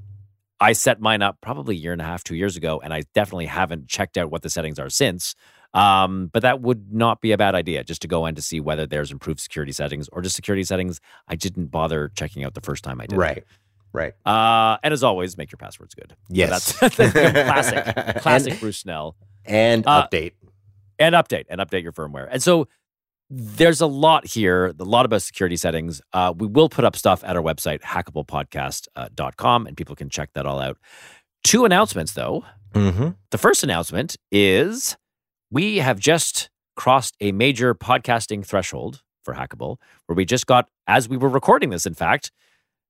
I 0.61 0.73
set 0.73 0.99
mine 0.99 1.21
up 1.21 1.37
probably 1.41 1.75
a 1.75 1.79
year 1.79 1.93
and 1.93 2.01
a 2.01 2.05
half, 2.05 2.23
two 2.23 2.35
years 2.35 2.57
ago, 2.57 2.79
and 2.83 2.93
I 2.93 3.03
definitely 3.13 3.45
haven't 3.45 3.87
checked 3.87 4.17
out 4.17 4.29
what 4.31 4.41
the 4.41 4.49
settings 4.49 4.77
are 4.79 4.89
since. 4.89 5.35
Um, 5.73 6.29
but 6.33 6.41
that 6.41 6.61
would 6.61 6.91
not 6.93 7.21
be 7.21 7.31
a 7.31 7.37
bad 7.37 7.53
idea 7.55 7.83
just 7.83 8.01
to 8.01 8.07
go 8.07 8.25
in 8.25 8.33
to 8.35 8.41
see 8.41 8.59
whether 8.59 8.87
there's 8.87 9.11
improved 9.11 9.39
security 9.39 9.71
settings 9.71 10.09
or 10.11 10.21
just 10.21 10.35
security 10.35 10.63
settings 10.63 10.99
I 11.27 11.35
didn't 11.35 11.67
bother 11.67 12.09
checking 12.15 12.43
out 12.43 12.55
the 12.55 12.61
first 12.61 12.83
time 12.83 12.99
I 12.99 13.05
did. 13.05 13.15
it. 13.15 13.19
right. 13.19 13.43
Right. 13.91 14.13
Uh, 14.25 14.77
and 14.83 14.93
as 14.93 15.03
always, 15.03 15.35
make 15.37 15.51
your 15.51 15.57
passwords 15.57 15.95
good. 15.95 16.11
So 16.11 16.15
Yes. 16.29 16.73
that's, 16.79 16.95
that's 16.97 17.11
classic, 17.11 18.15
classic 18.21 18.51
And- 18.53 18.59
Bruce 18.59 18.77
Snell. 18.79 19.15
And 19.45 19.85
Uh, 19.87 20.07
update. 20.07 20.33
And 20.99 21.15
update 21.15 21.45
and 21.49 21.61
update 21.61 21.81
your 21.83 21.93
firmware. 21.93 22.27
And 22.29 22.43
so 22.43 22.67
there's 23.29 23.81
a 23.81 23.87
lot 23.87 24.25
here, 24.25 24.73
a 24.79 24.83
lot 24.83 25.05
about 25.05 25.21
security 25.21 25.55
settings. 25.55 26.01
Uh, 26.13 26.33
we 26.35 26.47
will 26.47 26.69
put 26.69 26.83
up 26.83 26.95
stuff 26.95 27.23
at 27.23 27.35
our 27.35 27.43
website, 27.43 27.81
hackablepodcast.com, 27.81 29.67
and 29.67 29.77
people 29.77 29.95
can 29.95 30.09
check 30.09 30.31
that 30.33 30.45
all 30.45 30.59
out. 30.59 30.77
Two 31.43 31.65
announcements, 31.65 32.13
though. 32.13 32.43
Mm-hmm. 32.73 33.09
The 33.31 33.37
first 33.37 33.63
announcement 33.63 34.15
is 34.31 34.97
we 35.51 35.77
have 35.77 35.99
just 35.99 36.49
crossed 36.75 37.15
a 37.19 37.31
major 37.31 37.75
podcasting 37.75 38.45
threshold 38.45 39.01
for 39.23 39.33
Hackable, 39.33 39.77
where 40.05 40.15
we 40.15 40.25
just 40.25 40.47
got, 40.47 40.69
as 40.87 41.07
we 41.07 41.17
were 41.17 41.29
recording 41.29 41.69
this, 41.69 41.85
in 41.85 41.93
fact, 41.93 42.31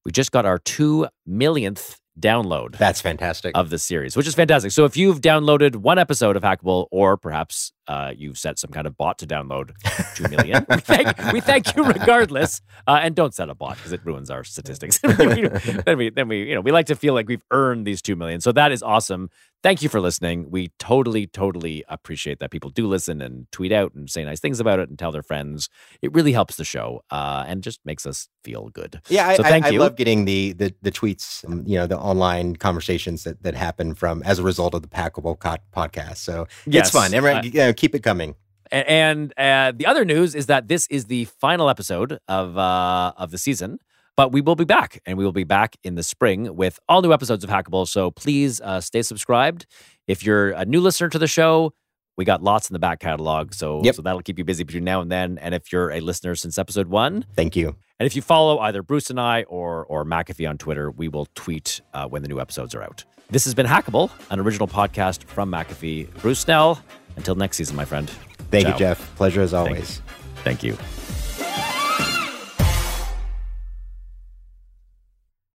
we 0.06 0.12
just 0.12 0.32
got 0.32 0.46
our 0.46 0.60
two 0.60 1.08
millionth 1.26 2.00
download 2.20 2.78
That's 2.78 3.02
fantastic. 3.02 3.52
of 3.56 3.70
the 3.70 3.78
series, 3.78 4.16
which 4.16 4.28
is 4.28 4.36
fantastic. 4.36 4.72
So 4.72 4.86
if 4.86 4.98
you've 4.98 5.22
downloaded 5.22 5.76
one 5.78 5.98
episode 5.98 6.36
of 6.36 6.44
Hackable, 6.44 6.88
or 6.92 7.18
perhaps 7.18 7.72
uh, 7.88 8.14
you've 8.16 8.38
set 8.38 8.60
some 8.60 8.72
kind 8.72 8.86
of 8.86 8.98
bot 8.98 9.18
to 9.20 9.28
download 9.28 9.72
two 10.16 10.28
million, 10.28 10.66
we, 10.70 10.78
thank, 10.78 11.34
we 11.34 11.42
thank 11.42 11.76
you 11.76 11.84
regardless. 11.84 12.62
Uh, 12.88 13.00
and 13.02 13.16
don't 13.16 13.34
set 13.34 13.50
a 13.50 13.56
bot 13.56 13.78
because 13.78 13.92
it 13.92 14.02
ruins 14.04 14.30
our 14.30 14.44
statistics. 14.44 15.00
then 15.04 15.98
we, 15.98 16.10
then 16.10 16.28
we, 16.28 16.44
you 16.44 16.56
know, 16.56 16.62
we 16.62 16.72
like 16.72 16.88
to 16.88 16.96
feel 16.96 17.14
like 17.14 17.28
we've 17.28 17.44
earned 17.52 17.86
these 17.86 18.02
two 18.02 18.16
million. 18.16 18.42
So 18.42 18.52
that 18.52 18.72
is 18.72 18.84
awesome. 18.84 19.30
Thank 19.62 19.82
you 19.82 19.90
for 19.90 20.00
listening. 20.00 20.50
We 20.50 20.70
totally, 20.80 21.28
totally 21.28 21.84
appreciate 21.90 22.40
that 22.40 22.50
people 22.50 22.70
do 22.70 22.88
listen 22.88 23.22
and 23.22 23.46
tweet 23.52 23.74
out 23.74 23.94
and 23.94 24.10
say 24.10 24.24
nice 24.24 24.40
things 24.40 24.62
about 24.62 24.80
it 24.80 24.88
and 24.88 24.98
tell 24.98 25.12
their 25.12 25.22
friends. 25.22 25.68
It 26.02 26.14
really 26.14 26.32
helps 26.32 26.56
the 26.56 26.64
show 26.64 27.02
uh, 27.12 27.44
and 27.46 27.62
just 27.62 27.82
makes 27.84 28.06
us 28.06 28.30
feel 28.46 28.70
good. 28.70 29.02
Yeah, 29.10 29.28
I, 29.28 29.36
So 29.36 29.44
I- 29.44 29.50
thank 29.50 29.66
I, 29.66 29.70
you. 29.70 29.80
love 29.80 29.98
getting 29.98 30.24
the, 30.24 30.54
the 30.54 30.74
the 30.82 30.92
tweets, 30.92 31.44
um, 31.46 31.64
you 31.68 31.76
know, 31.78 31.88
the 31.88 31.98
online 32.00 32.56
conversations 32.56 33.26
that, 33.26 33.44
that 33.44 33.54
happen 33.56 33.96
from 33.96 34.24
as 34.24 34.40
a 34.40 34.44
result 34.44 34.74
of 34.74 34.82
the 34.82 34.88
Hackable 34.88 35.38
podcast. 35.38 36.18
So 36.18 36.48
Yes. 36.66 36.88
it's 36.88 36.92
fun. 36.96 37.14
Everyone, 37.14 37.44
you 37.44 37.52
know, 37.52 37.74
keep 37.74 37.94
it 37.96 38.00
coming. 38.04 38.36
And 38.72 39.34
uh, 39.38 39.74
the 39.76 39.88
other 39.88 40.06
news 40.06 40.36
is 40.36 40.46
that 40.46 40.68
this 40.70 40.88
is 40.88 41.06
the 41.06 41.26
final 41.26 41.70
episode 41.70 42.20
of 42.30 42.56
uh, 42.58 43.14
of 43.18 43.32
the 43.32 43.38
season, 43.40 43.80
but 44.20 44.34
we 44.34 44.42
will 44.42 44.56
be 44.56 44.66
back, 44.66 45.02
and 45.06 45.18
we 45.18 45.24
will 45.24 45.32
be 45.32 45.46
back 45.46 45.78
in 45.88 45.96
the 45.96 46.04
spring 46.04 46.54
with 46.58 46.78
all 46.90 47.02
new 47.02 47.14
episodes 47.14 47.42
of 47.46 47.50
Hackable. 47.50 47.88
So 47.88 48.12
please 48.12 48.60
uh, 48.60 48.82
stay 48.82 49.02
subscribed. 49.02 49.66
If 50.08 50.26
you're 50.26 50.50
a 50.52 50.66
new 50.66 50.82
listener 50.82 51.08
to 51.10 51.18
the 51.18 51.28
show, 51.28 51.72
we 52.18 52.26
got 52.26 52.44
lots 52.44 52.70
in 52.70 52.74
the 52.74 52.80
back 52.80 53.00
catalog, 53.00 53.54
so 53.54 53.82
Yep. 53.86 53.96
so 53.96 54.02
that'll 54.02 54.22
keep 54.22 54.38
you 54.38 54.44
busy 54.44 54.66
between 54.66 54.84
now 54.84 55.00
and 55.00 55.10
then. 55.10 55.38
And 55.38 55.56
if 55.56 55.72
you're 55.72 55.90
a 55.92 56.02
listener 56.02 56.36
since 56.36 56.58
episode 56.58 56.88
one, 56.90 57.24
Thank 57.34 57.56
you. 57.56 57.78
and 57.98 58.06
if 58.08 58.14
you 58.14 58.22
follow 58.22 58.60
either 58.60 58.84
Bruce 58.84 59.10
and 59.10 59.22
I 59.22 59.44
or 59.44 59.86
or 59.86 60.04
McAfee 60.04 60.50
on 60.50 60.58
Twitter, 60.58 60.92
we 60.92 61.08
will 61.08 61.28
tweet 61.34 61.80
uh, 61.94 62.06
when 62.08 62.22
the 62.22 62.28
new 62.28 62.42
episodes 62.42 62.76
are 62.76 62.84
out. 62.84 63.06
This 63.30 63.46
has 63.46 63.54
been 63.54 63.68
Hackable, 63.68 64.12
an 64.32 64.42
original 64.42 64.68
podcast 64.68 65.24
from 65.24 65.50
McAfee. 65.50 66.10
Bruce 66.22 66.40
Snell. 66.42 66.82
Until 67.16 67.36
next 67.36 67.56
season, 67.56 67.76
my 67.78 67.86
friend. 67.86 68.10
Thank 68.52 68.66
Ciao. 68.66 68.74
you, 68.74 68.80
Jeff. 68.80 69.16
Pleasure 69.16 69.42
as 69.42 69.54
always. 69.54 70.02
Thank 70.44 70.62
you. 70.64 70.78